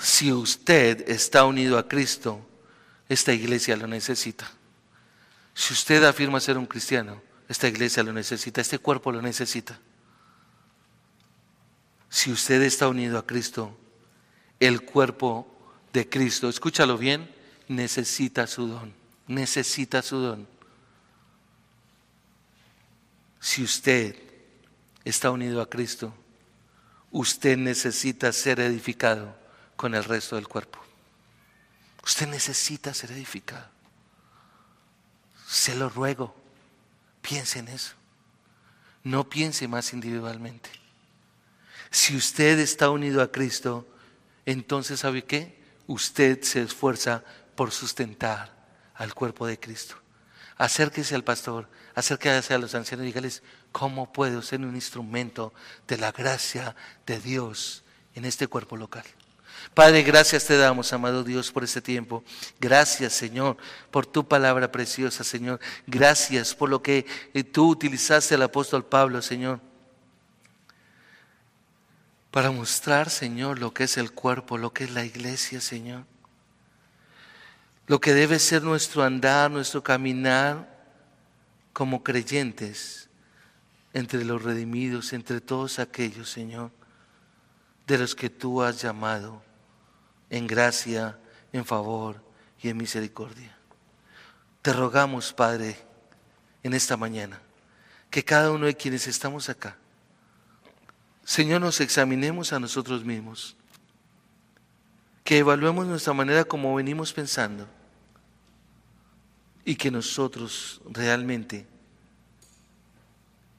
[0.00, 2.40] Si usted está unido a Cristo,
[3.08, 4.50] esta iglesia lo necesita.
[5.54, 9.78] Si usted afirma ser un cristiano, esta iglesia lo necesita, este cuerpo lo necesita.
[12.08, 13.76] Si usted está unido a Cristo,
[14.58, 15.46] el cuerpo
[15.92, 17.30] de Cristo, escúchalo bien,
[17.68, 18.92] necesita su don,
[19.26, 20.48] necesita su don.
[23.40, 24.16] Si usted
[25.04, 26.12] está unido a Cristo,
[27.18, 29.34] usted necesita ser edificado
[29.74, 30.78] con el resto del cuerpo.
[32.04, 33.66] Usted necesita ser edificado.
[35.48, 36.36] Se lo ruego,
[37.22, 37.94] piense en eso.
[39.02, 40.68] No piense más individualmente.
[41.90, 43.88] Si usted está unido a Cristo,
[44.44, 45.58] entonces ¿sabe qué?
[45.86, 48.54] Usted se esfuerza por sustentar
[48.94, 49.96] al cuerpo de Cristo.
[50.58, 53.42] Acérquese al pastor, acérquese a los ancianos y dígales,
[53.72, 55.52] ¿cómo puedo ser un instrumento
[55.88, 56.76] de la gracia
[57.06, 57.82] de Dios
[58.14, 59.04] en este cuerpo local?
[59.72, 62.22] Padre, gracias te damos, amado Dios, por este tiempo.
[62.60, 63.56] Gracias, Señor,
[63.90, 65.58] por tu palabra preciosa, Señor.
[65.86, 69.58] Gracias por lo que eh, tú utilizaste al apóstol Pablo, Señor.
[72.30, 76.04] Para mostrar, Señor, lo que es el cuerpo, lo que es la iglesia, Señor.
[77.86, 80.75] Lo que debe ser nuestro andar, nuestro caminar
[81.76, 83.10] como creyentes
[83.92, 86.70] entre los redimidos, entre todos aquellos, Señor,
[87.86, 89.42] de los que tú has llamado
[90.30, 91.18] en gracia,
[91.52, 92.24] en favor
[92.62, 93.54] y en misericordia.
[94.62, 95.76] Te rogamos, Padre,
[96.62, 97.42] en esta mañana,
[98.08, 99.76] que cada uno de quienes estamos acá,
[101.26, 103.54] Señor, nos examinemos a nosotros mismos,
[105.22, 107.68] que evaluemos nuestra manera como venimos pensando
[109.66, 111.66] y que nosotros realmente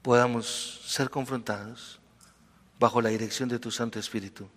[0.00, 2.00] podamos ser confrontados
[2.80, 4.48] bajo la dirección de tu Santo Espíritu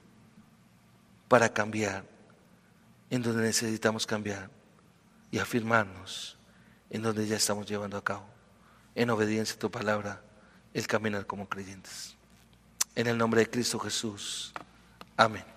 [1.28, 2.06] para cambiar
[3.10, 4.50] en donde necesitamos cambiar
[5.30, 6.38] y afirmarnos
[6.90, 8.26] en donde ya estamos llevando a cabo,
[8.96, 10.22] en obediencia a tu palabra,
[10.74, 12.16] el caminar como creyentes.
[12.96, 14.54] En el nombre de Cristo Jesús.
[15.18, 15.51] Amén.